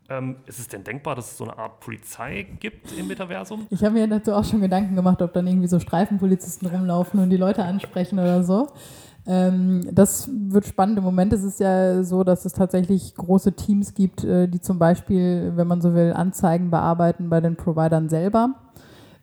Ähm, 0.08 0.36
ist 0.46 0.60
es 0.60 0.68
denn 0.68 0.84
denkbar, 0.84 1.16
dass 1.16 1.32
es 1.32 1.38
so 1.38 1.46
eine 1.46 1.58
Art 1.58 1.80
Polizei 1.80 2.46
gibt 2.60 2.92
im 2.98 3.08
Metaversum? 3.08 3.66
Ich 3.72 3.84
habe 3.84 3.96
mir 3.96 4.08
dazu 4.08 4.34
auch 4.34 4.46
schon 4.46 4.62
Gedanken 4.62 4.96
gemacht, 4.96 5.22
ob 5.22 5.34
dann 5.34 5.48
irgendwie 5.48 5.68
so 5.68 5.80
Streifenpolizisten 5.80 6.68
rumlaufen 6.68 7.20
und 7.20 7.32
die 7.32 7.38
Leute 7.38 7.64
ansprechen 7.64 8.20
oder 8.20 8.44
so. 8.44 8.68
Ähm, 9.26 9.82
das 9.92 10.30
wird 10.32 10.68
spannend. 10.68 11.00
Im 11.00 11.04
Moment 11.04 11.34
ist 11.34 11.44
es 11.44 11.58
ja 11.58 12.04
so, 12.04 12.24
dass 12.24 12.46
es 12.46 12.54
tatsächlich 12.54 13.16
große 13.16 13.54
Teams 13.54 13.96
gibt, 13.96 14.24
äh, 14.24 14.48
die 14.48 14.62
zum 14.62 14.78
Beispiel, 14.78 15.54
wenn 15.56 15.68
man 15.68 15.82
so 15.82 15.96
will, 15.96 16.14
Anzeigen 16.14 16.70
bearbeiten 16.70 17.30
bei 17.30 17.42
den 17.42 17.56
Providern 17.56 18.08
selber. 18.08 18.54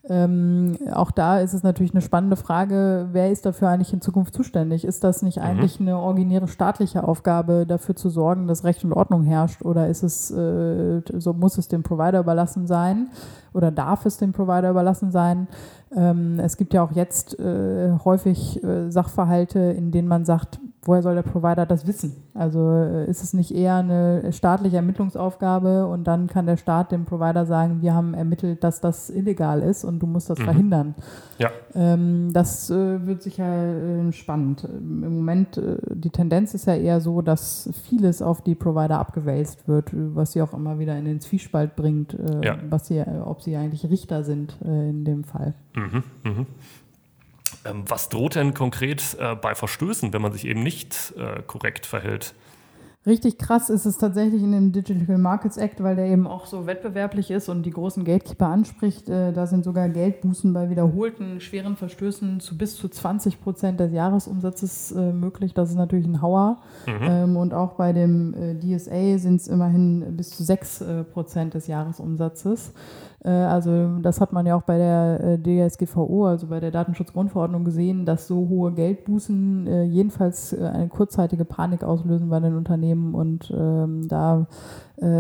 Ähm, 0.09 0.77
auch 0.93 1.13
da 1.13 1.39
ist 1.39 1.55
es 1.55 1.63
natürlich 1.63 1.93
eine 1.93 2.01
spannende 2.01 2.35
Frage, 2.35 3.09
wer 3.13 3.31
ist 3.31 3.47
dafür 3.47 3.69
eigentlich 3.69 3.93
in 3.93 4.01
Zukunft 4.01 4.35
zuständig? 4.35 4.85
Ist 4.85 5.05
das 5.05 5.23
nicht 5.23 5.37
mhm. 5.37 5.43
eigentlich 5.43 5.79
eine 5.79 5.97
originäre 5.97 6.49
staatliche 6.49 7.05
Aufgabe, 7.05 7.67
dafür 7.67 7.95
zu 7.95 8.11
sorgen, 8.11 8.49
dass 8.49 8.65
Recht 8.65 8.85
und 8.85 8.93
Ordnung 8.93 9.23
herrscht? 9.23 9.63
Oder 9.63 9.89
ist 9.89 10.03
es, 10.03 10.31
äh, 10.33 11.03
so 11.19 11.33
muss 11.33 11.57
es 11.57 11.69
dem 11.69 11.85
Provider 11.85 12.19
überlassen 12.19 12.67
sein? 12.67 13.11
Oder 13.53 13.71
darf 13.71 14.05
es 14.05 14.17
dem 14.17 14.33
Provider 14.33 14.71
überlassen 14.71 15.13
sein? 15.13 15.47
Ähm, 15.95 16.41
es 16.41 16.57
gibt 16.57 16.75
ja 16.75 16.83
auch 16.83 16.93
jetzt 16.93 17.39
äh, 17.39 17.93
häufig 18.05 18.63
äh, 18.65 18.91
Sachverhalte, 18.91 19.61
in 19.61 19.93
denen 19.93 20.09
man 20.09 20.25
sagt, 20.25 20.59
woher 20.85 21.03
soll 21.03 21.15
der 21.15 21.23
Provider 21.23 21.65
das 21.65 21.87
wissen? 21.87 22.17
Also 22.35 22.71
äh, 22.71 23.09
ist 23.09 23.23
es 23.23 23.33
nicht 23.35 23.55
eher 23.55 23.77
eine 23.77 24.33
staatliche 24.33 24.77
Ermittlungsaufgabe 24.77 25.87
und 25.87 26.05
dann 26.05 26.27
kann 26.27 26.47
der 26.47 26.57
Staat 26.57 26.91
dem 26.91 27.05
Provider 27.05 27.47
sagen, 27.47 27.83
wir 27.83 27.95
haben 27.95 28.15
ermittelt, 28.15 28.65
dass 28.65 28.81
das 28.81 29.09
illegal 29.09 29.61
ist 29.63 29.85
und 29.85 30.01
du 30.01 30.07
musst 30.07 30.29
das 30.29 30.39
mhm. 30.39 30.45
verhindern. 30.45 30.95
Ja. 31.39 31.51
Ähm, 31.75 32.31
das 32.33 32.71
äh, 32.71 33.07
wird 33.07 33.23
sicher 33.23 33.45
äh, 33.45 34.13
spannend. 34.13 34.65
Im 34.65 35.17
Moment, 35.17 35.57
äh, 35.57 35.77
die 35.95 36.11
Tendenz 36.11 36.55
ist 36.55 36.67
ja 36.67 36.75
eher 36.75 37.01
so, 37.01 37.23
dass 37.23 37.71
vieles 37.85 38.21
auf 38.21 38.43
die 38.43 38.55
Provider 38.55 38.99
abgewälzt 38.99 39.69
wird, 39.69 39.91
was 39.93 40.33
sie 40.33 40.43
auch 40.43 40.53
immer 40.53 40.79
wieder 40.79 40.99
in 40.99 41.05
den 41.05 41.21
Zwiespalt 41.21 41.77
bringt, 41.77 42.15
äh, 42.15 42.45
ja. 42.45 42.59
was 42.69 42.89
sie, 42.89 43.01
ob 43.01 43.43
sie 43.43 43.57
eigentlich 43.57 43.89
Richter 43.89 44.25
sind 44.25 44.57
äh, 44.65 44.91
in 44.91 45.05
dem 45.05 45.25
Fall. 45.25 45.55
Mhm. 45.75 46.03
Mhm. 46.25 46.47
Ähm, 47.65 47.85
was 47.87 48.09
droht 48.09 48.35
denn 48.35 48.55
konkret 48.55 49.17
äh, 49.19 49.35
bei 49.35 49.55
Verstößen, 49.55 50.13
wenn 50.13 50.23
man 50.23 50.33
sich 50.33 50.47
eben 50.47 50.63
nicht 50.63 51.15
äh, 51.17 51.43
korrekt 51.43 51.87
verhält? 51.87 52.35
Richtig 53.05 53.37
krass 53.37 53.69
ist 53.69 53.85
es 53.85 53.99
tatsächlich 53.99 54.45
in 54.45 54.53
dem 54.53 54.71
Digital 54.71 55.19
Markets 55.19 55.57
Act, 55.57 55.83
weil 55.83 55.97
der 55.97 56.07
eben 56.07 56.29
auch 56.29 56.47
so 56.47 56.69
wettbewerblich 56.69 57.33
ist 57.33 57.49
und 57.49 57.65
die 57.67 57.73
großen 57.73 58.05
Gatekeeper 58.05 58.47
anspricht. 58.47 59.09
Äh, 59.09 59.33
da 59.33 59.49
sind 59.49 59.65
sogar 59.65 59.89
Geldbußen 59.89 60.53
bei 60.53 60.71
wiederholten 60.71 61.41
schweren 61.41 61.75
Verstößen 61.75 62.39
zu 62.39 62.57
bis 62.57 62.77
zu 62.77 62.89
20 62.89 63.41
Prozent 63.41 63.81
des 63.81 63.93
Jahresumsatzes 63.93 64.93
äh, 64.93 65.13
möglich. 65.13 65.53
Das 65.53 65.71
ist 65.71 65.77
natürlich 65.77 66.07
ein 66.07 66.23
Hauer. 66.23 66.59
Mhm. 66.87 66.93
Ähm, 67.03 67.37
und 67.37 67.55
auch 67.55 67.73
bei 67.73 67.93
dem 67.93 68.35
äh, 68.35 68.55
DSA 68.55 69.19
sind 69.19 69.41
es 69.41 69.49
immerhin 69.49 70.17
bis 70.17 70.31
zu 70.31 70.45
6 70.45 70.81
äh, 70.81 71.03
Prozent 71.03 71.55
des 71.55 71.67
Jahresumsatzes. 71.67 72.73
Äh, 73.25 73.31
also 73.31 73.99
das 74.01 74.21
hat 74.21 74.33
man 74.33 74.47
ja 74.47 74.57
auch 74.57 74.63
bei 74.63 74.79
der 74.79 75.39
äh, 75.47 75.69
DSGVO, 75.69 76.27
also 76.27 76.49
bei 76.49 76.61
der 76.61 76.71
Datenschutzgrundverordnung 76.71 77.65
gesehen, 77.65 78.05
dass 78.05 78.27
so 78.27 78.49
hohe 78.49 78.73
Geldbußen 78.73 79.67
äh, 79.67 79.83
jedenfalls 79.85 80.55
eine 80.55 80.89
kurzzeitige 80.89 81.45
Panik 81.45 81.85
auslösen 81.85 82.29
bei 82.29 82.41
den 82.41 82.57
Unternehmen 82.57 83.15
und 83.15 83.53
ähm, 83.57 84.09
da 84.09 84.47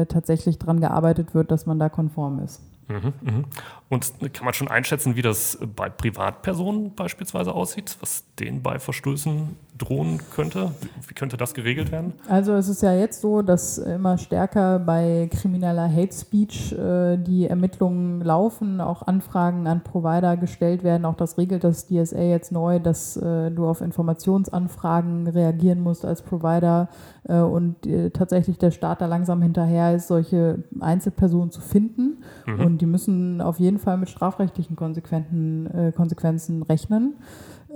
tatsächlich 0.08 0.58
dran 0.58 0.78
gearbeitet 0.78 1.34
wird, 1.34 1.50
dass 1.50 1.66
man 1.66 1.80
da 1.80 1.88
konform 1.88 2.38
ist. 2.38 2.62
Mhm, 2.86 3.12
mhm. 3.20 3.44
Und 3.88 4.12
kann 4.32 4.44
man 4.44 4.54
schon 4.54 4.68
einschätzen, 4.68 5.16
wie 5.16 5.22
das 5.22 5.58
bei 5.74 5.88
Privatpersonen 5.88 6.94
beispielsweise 6.94 7.52
aussieht, 7.52 7.96
was 8.00 8.24
denen 8.36 8.62
bei 8.62 8.78
Verstößen 8.78 9.56
drohen 9.78 10.20
könnte? 10.34 10.72
Wie 11.06 11.14
könnte 11.14 11.36
das 11.36 11.54
geregelt 11.54 11.90
werden? 11.90 12.12
Also 12.28 12.52
es 12.52 12.68
ist 12.68 12.82
ja 12.82 12.94
jetzt 12.94 13.20
so, 13.20 13.42
dass 13.42 13.78
immer 13.78 14.18
stärker 14.18 14.78
bei 14.78 15.28
krimineller 15.32 15.90
Hate 15.90 16.12
Speech 16.12 16.72
äh, 16.72 17.16
die 17.16 17.46
Ermittlungen 17.46 18.20
laufen, 18.20 18.80
auch 18.80 19.02
Anfragen 19.02 19.66
an 19.66 19.82
Provider 19.82 20.36
gestellt 20.36 20.84
werden. 20.84 21.04
Auch 21.04 21.16
das 21.16 21.38
regelt 21.38 21.64
das 21.64 21.86
DSA 21.86 22.20
jetzt 22.22 22.52
neu, 22.52 22.78
dass 22.78 23.16
äh, 23.16 23.50
du 23.50 23.66
auf 23.66 23.80
Informationsanfragen 23.80 25.26
reagieren 25.28 25.80
musst 25.80 26.04
als 26.04 26.22
Provider 26.22 26.88
äh, 27.24 27.38
und 27.38 27.86
äh, 27.86 28.10
tatsächlich 28.10 28.58
der 28.58 28.70
Staat 28.70 29.00
da 29.00 29.06
langsam 29.06 29.42
hinterher 29.42 29.94
ist, 29.94 30.08
solche 30.08 30.64
Einzelpersonen 30.80 31.50
zu 31.50 31.60
finden. 31.60 32.22
Mhm. 32.46 32.60
Und 32.60 32.78
die 32.78 32.86
müssen 32.86 33.40
auf 33.40 33.58
jeden 33.58 33.78
Fall 33.78 33.96
mit 33.96 34.10
strafrechtlichen 34.10 34.76
äh, 34.76 35.92
Konsequenzen 35.92 36.62
rechnen. 36.62 37.14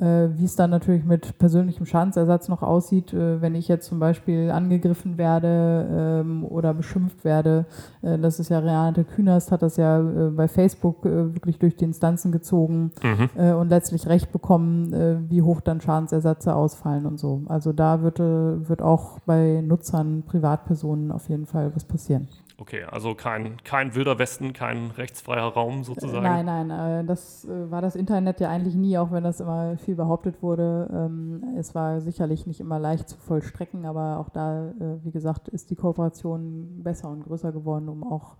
Äh, 0.01 0.29
wie 0.39 0.45
es 0.45 0.57
dann 0.57 0.69
natürlich 0.69 1.05
mit 1.05 1.39
persönlichem 1.39 1.87
Schadensersatz 1.87 2.49
noch 2.49 2.63
aussieht, 2.63 3.15
äh, 3.15 3.41
wenn 3.41 3.55
ich 3.55 3.67
jetzt 3.67 3.87
zum 3.87 3.99
Beispiel 3.99 4.51
angegriffen 4.51 5.17
werde 5.17 6.21
ähm, 6.21 6.45
oder 6.45 6.75
beschimpft 6.75 7.25
werde. 7.25 7.65
Äh, 8.03 8.19
das 8.19 8.39
ist 8.39 8.51
ja 8.51 8.59
Renate 8.59 9.05
Künast, 9.05 9.53
hat 9.53 9.63
das 9.63 9.79
ja 9.79 10.03
bei 10.37 10.49
Facebook 10.49 11.05
wirklich 11.05 11.59
durch 11.59 11.77
die 11.77 11.85
Instanzen 11.85 12.33
gezogen 12.33 12.93
mhm. 13.03 13.55
Und 13.57 13.69
letztlich 13.69 14.07
Recht 14.07 14.33
bekommen, 14.33 15.27
wie 15.29 15.43
hoch 15.43 15.61
dann 15.61 15.81
Schadensersätze 15.81 16.55
ausfallen 16.55 17.07
und 17.07 17.19
so. 17.19 17.43
Also 17.47 17.73
da 17.73 18.03
wird, 18.03 18.19
wird 18.19 18.83
auch 18.83 19.19
bei 19.21 19.63
Nutzern, 19.65 20.23
Privatpersonen 20.27 21.13
auf 21.13 21.29
jeden 21.29 21.47
Fall 21.47 21.73
was 21.75 21.85
passieren. 21.85 22.29
Okay, 22.59 22.85
also 22.85 23.15
kein, 23.15 23.59
kein 23.65 23.95
wilder 23.95 24.19
Westen, 24.19 24.55
kein 24.55 24.91
rechtsfreier 24.93 25.49
Raum 25.49 25.85
sozusagen. 25.85 26.23
Nein, 26.23 26.47
nein, 26.47 26.71
äh, 26.71 27.05
das 27.05 27.45
äh, 27.45 27.71
war 27.71 27.83
das 27.83 27.97
Internet 27.97 28.41
ja 28.41 28.49
eigentlich 28.49 28.75
nie, 28.75 28.97
auch 28.97 29.13
wenn 29.13 29.25
das 29.25 29.41
immer 29.41 29.77
viel 29.77 29.95
behauptet 29.95 30.43
wurde. 30.43 30.89
Ähm, 30.91 31.45
es 31.59 31.75
war 31.75 32.01
sicherlich 32.01 32.47
nicht 32.47 32.61
immer 32.61 32.79
leicht 32.79 33.11
zu 33.11 33.19
vollstrecken, 33.19 33.85
aber 33.85 34.19
auch 34.19 34.31
da, 34.31 34.71
äh, 34.71 35.05
wie 35.05 35.11
gesagt, 35.11 35.49
ist 35.49 35.71
die 35.71 35.77
Kooperation 35.77 36.83
besser 36.83 37.11
und 37.11 37.25
größer 37.25 37.53
geworden, 37.53 37.89
um 37.89 38.05
auch 38.05 38.37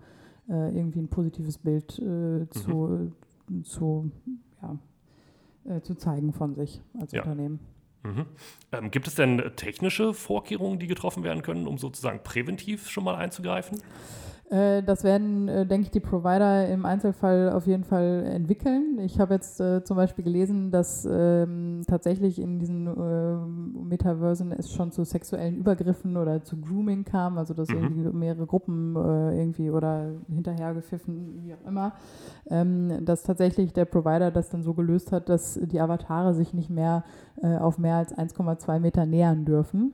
irgendwie 0.49 1.01
ein 1.01 1.09
positives 1.09 1.57
Bild 1.57 1.91
zu, 1.91 3.11
mhm. 3.49 3.63
zu, 3.65 4.11
ja, 4.61 5.81
zu 5.81 5.95
zeigen 5.95 6.31
von 6.31 6.55
sich 6.55 6.81
als 6.97 7.11
ja. 7.11 7.21
Unternehmen. 7.21 7.59
Mhm. 8.03 8.25
Ähm, 8.71 8.91
gibt 8.91 9.07
es 9.07 9.15
denn 9.15 9.51
technische 9.55 10.13
Vorkehrungen, 10.13 10.79
die 10.79 10.87
getroffen 10.87 11.23
werden 11.23 11.41
können, 11.41 11.67
um 11.67 11.77
sozusagen 11.77 12.23
präventiv 12.23 12.89
schon 12.89 13.03
mal 13.03 13.15
einzugreifen? 13.15 13.81
Äh, 14.49 14.81
das 14.83 15.03
werden, 15.03 15.49
äh, 15.49 15.65
denke 15.65 15.85
ich, 15.85 15.91
die 15.91 15.99
Provider 15.99 16.67
im 16.69 16.85
Einzelfall 16.85 17.51
auf 17.51 17.67
jeden 17.67 17.83
Fall 17.83 18.23
entwickeln. 18.31 18.97
Ich 18.99 19.19
habe 19.19 19.33
jetzt 19.33 19.59
äh, 19.59 19.83
zum 19.83 19.97
Beispiel 19.97 20.23
gelesen, 20.23 20.71
dass 20.71 21.05
ähm, 21.09 21.81
tatsächlich 21.85 22.39
in 22.39 22.57
diesen 22.57 22.87
äh, 22.87 23.85
Metaversen 23.89 24.53
es 24.53 24.71
schon 24.71 24.91
zu 24.91 25.03
sexuellen 25.03 25.57
Übergriffen 25.57 26.15
oder 26.15 26.43
zu 26.43 26.55
Grooming 26.61 27.03
kam, 27.03 27.37
also 27.37 27.53
dass 27.53 27.67
mhm. 27.67 27.75
irgendwie 27.75 28.17
mehrere 28.17 28.45
Gruppen 28.45 28.95
äh, 28.95 29.37
irgendwie 29.37 29.69
oder 29.69 30.11
hinterhergepfiffen, 30.33 31.43
wie 31.43 31.53
auch 31.53 31.67
immer, 31.67 31.93
ähm, 32.49 33.03
dass 33.03 33.23
tatsächlich 33.23 33.73
der 33.73 33.85
Provider 33.85 34.31
das 34.31 34.49
dann 34.49 34.63
so 34.63 34.73
gelöst 34.73 35.11
hat, 35.11 35.27
dass 35.27 35.59
die 35.61 35.81
Avatare 35.81 36.33
sich 36.33 36.53
nicht 36.53 36.69
mehr 36.69 37.03
äh, 37.41 37.57
auf 37.57 37.77
mehr 37.77 37.95
als 37.97 38.17
1,2 38.17 38.79
Meter 38.79 39.05
nähern 39.05 39.43
dürfen. 39.43 39.91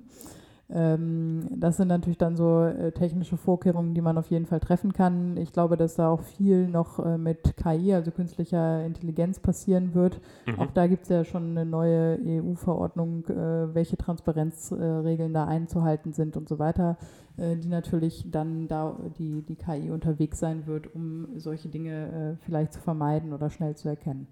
Ähm, 0.70 1.48
das 1.56 1.78
sind 1.78 1.90
natürlich 1.90 2.18
dann 2.18 2.36
so 2.36 2.64
äh, 2.64 2.92
technische 2.92 3.38
Vorkehrungen, 3.38 3.94
die 3.94 4.02
man 4.02 4.18
auf 4.18 4.32
jeden 4.32 4.46
Fall 4.46 4.60
treffen 4.60 4.94
kann. 4.94 5.38
Ich 5.38 5.52
glaube, 5.52 5.78
dass 5.78 5.96
da 5.96 6.10
auch 6.10 6.22
viel 6.22 6.68
noch 6.68 7.00
äh, 7.00 7.18
mit 7.18 7.58
KI, 7.58 7.94
also 7.94 8.12
künstlicher 8.12 8.86
Intelligenz, 8.86 9.40
passieren 9.40 9.94
wird. 9.94 10.22
Mhm. 10.48 10.60
Auch 10.60 10.72
da 10.72 10.88
gibt 10.88 11.04
es 11.04 11.10
ja 11.10 11.26
schon 11.26 11.52
eine 11.52 11.66
neue 11.66 12.18
EU-Verordnung, 12.26 13.26
äh, 13.28 13.74
welche 13.74 13.98
Transparenzregeln 13.98 15.34
da 15.34 15.46
einzuhalten 15.46 16.14
sind 16.14 16.38
und 16.38 16.48
so 16.48 16.60
weiter, 16.60 16.98
die 17.38 17.68
natürlich 17.68 18.30
dann 18.30 18.68
da 18.68 18.96
die, 19.18 19.42
die 19.42 19.56
KI 19.56 19.90
unterwegs 19.90 20.40
sein 20.40 20.68
wird, 20.68 20.94
um 20.94 21.28
solche 21.38 21.68
Dinge 21.68 22.38
vielleicht 22.42 22.74
zu 22.74 22.80
vermeiden 22.80 23.34
oder 23.34 23.50
schnell 23.50 23.76
zu 23.76 23.90
erkennen. 23.90 24.28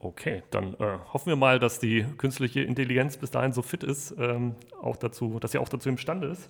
Okay, 0.00 0.42
dann 0.50 0.74
äh, 0.74 0.98
hoffen 1.12 1.26
wir 1.26 1.36
mal, 1.36 1.58
dass 1.58 1.80
die 1.80 2.04
künstliche 2.18 2.60
Intelligenz 2.60 3.16
bis 3.16 3.30
dahin 3.30 3.52
so 3.52 3.62
fit 3.62 3.82
ist, 3.82 4.14
ähm, 4.18 4.54
auch 4.80 4.96
dazu, 4.96 5.40
dass 5.40 5.52
sie 5.52 5.58
auch 5.58 5.68
dazu 5.68 5.88
imstande 5.88 6.28
ist. 6.28 6.48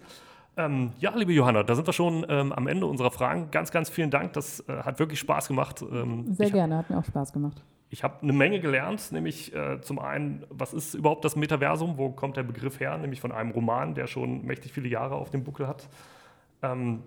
Ähm, 0.58 0.92
ja, 0.98 1.16
liebe 1.16 1.32
Johanna, 1.32 1.62
da 1.62 1.74
sind 1.74 1.86
wir 1.86 1.92
schon 1.92 2.26
ähm, 2.28 2.52
am 2.52 2.66
Ende 2.66 2.86
unserer 2.86 3.10
Fragen. 3.10 3.50
Ganz, 3.50 3.70
ganz 3.70 3.88
vielen 3.88 4.10
Dank. 4.10 4.32
Das 4.34 4.60
äh, 4.68 4.82
hat 4.82 4.98
wirklich 4.98 5.20
Spaß 5.20 5.48
gemacht. 5.48 5.82
Ähm, 5.82 6.34
Sehr 6.34 6.50
gerne, 6.50 6.76
hat 6.78 6.90
mir 6.90 6.98
auch 6.98 7.04
Spaß 7.04 7.32
gemacht. 7.32 7.62
Ich 7.90 8.04
habe 8.04 8.20
eine 8.20 8.34
Menge 8.34 8.60
gelernt, 8.60 9.12
nämlich 9.12 9.54
äh, 9.54 9.80
zum 9.80 9.98
einen, 9.98 10.44
was 10.50 10.74
ist 10.74 10.94
überhaupt 10.94 11.24
das 11.24 11.36
Metaversum? 11.36 11.96
Wo 11.96 12.10
kommt 12.10 12.36
der 12.36 12.42
Begriff 12.42 12.80
her? 12.80 12.98
Nämlich 12.98 13.20
von 13.20 13.32
einem 13.32 13.52
Roman, 13.52 13.94
der 13.94 14.08
schon 14.08 14.44
mächtig 14.44 14.72
viele 14.72 14.88
Jahre 14.88 15.14
auf 15.14 15.30
dem 15.30 15.44
Buckel 15.44 15.68
hat. 15.68 15.88
Ähm, 16.62 17.02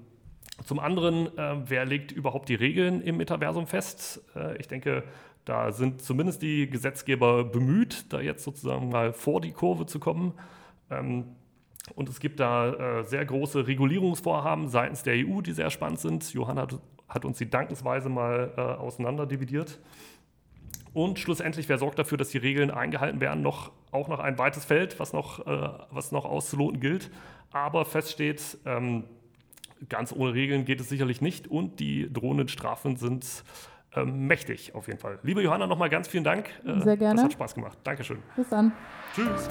zum 0.64 0.80
anderen, 0.80 1.38
äh, 1.38 1.56
wer 1.66 1.86
legt 1.86 2.12
überhaupt 2.12 2.50
die 2.50 2.56
Regeln 2.56 3.02
im 3.02 3.18
Metaversum 3.18 3.68
fest? 3.68 4.22
Äh, 4.36 4.58
ich 4.58 4.68
denke, 4.68 5.04
da 5.52 5.74
sind 5.74 6.02
zumindest 6.02 6.42
die 6.42 6.70
Gesetzgeber 6.70 7.44
bemüht, 7.44 8.06
da 8.14 8.22
jetzt 8.22 8.46
sozusagen 8.46 8.88
mal 8.88 9.12
vor 9.12 9.42
die 9.42 9.52
Kurve 9.52 9.86
zu 9.86 10.00
kommen. 10.00 10.34
Ähm, 10.90 11.26
und 11.94 12.08
es 12.08 12.22
gibt 12.22 12.40
da 12.40 13.00
äh, 13.00 13.04
sehr 13.04 13.26
große 13.26 13.68
Regulierungsvorhaben 13.68 14.70
seitens 14.70 15.04
der 15.04 15.16
EU, 15.16 15.42
die 15.42 15.52
sehr 15.52 15.70
spannend 15.70 16.00
sind. 16.00 16.34
Johanna 16.34 16.68
hat, 17.10 17.26
uns 17.26 17.38
die 17.38 17.50
dankensweise 17.50 18.08
mal 18.08 18.54
äh, 18.56 18.62
auseinanderdividiert. 18.62 19.82
Und 20.94 21.20
schlussendlich, 21.20 21.68
wer 21.68 21.78
sorgt 21.78 22.00
dafür, 22.00 22.18
dass 22.18 22.30
die 22.30 22.38
Regeln 22.38 22.72
eingehalten 22.72 23.20
werden? 23.20 23.44
Noch, 23.44 23.74
auch 23.92 24.08
noch 24.08 24.20
ein 24.20 24.38
weites 24.38 24.64
Feld, 24.64 25.02
was 25.02 25.12
noch, 25.12 25.46
äh, 25.46 25.70
was 25.90 26.14
noch 26.14 26.24
auszuloten 26.24 26.80
gilt. 26.80 27.12
Aber 27.52 27.84
feststeht, 27.84 28.58
ähm, 28.66 29.04
ganz 29.90 30.14
ohne 30.14 30.34
Regeln 30.34 30.64
geht 30.64 30.80
es 30.80 30.88
sicherlich 30.88 31.20
nicht. 31.20 31.50
Und 31.50 31.82
die 31.82 32.08
drohenden 32.12 32.48
Strafen 32.48 32.96
sind 32.96 33.44
ähm, 33.96 34.28
mächtig 34.28 34.74
auf 34.76 34.88
jeden 34.88 35.00
Fall. 35.00 35.20
Liebe 35.24 35.42
Johanna, 35.42 35.68
nochmal 35.68 35.90
ganz 35.90 36.08
vielen 36.08 36.24
Dank. 36.24 36.50
Äh, 36.66 36.80
Sehr 36.82 36.98
gerne. 36.98 37.16
Das 37.16 37.26
hat 37.26 37.34
Spaß 37.34 37.56
gemacht. 37.56 37.78
Dankeschön. 37.84 38.20
Bis 38.36 38.50
dann. 38.50 38.72
Tschüss. 39.14 39.50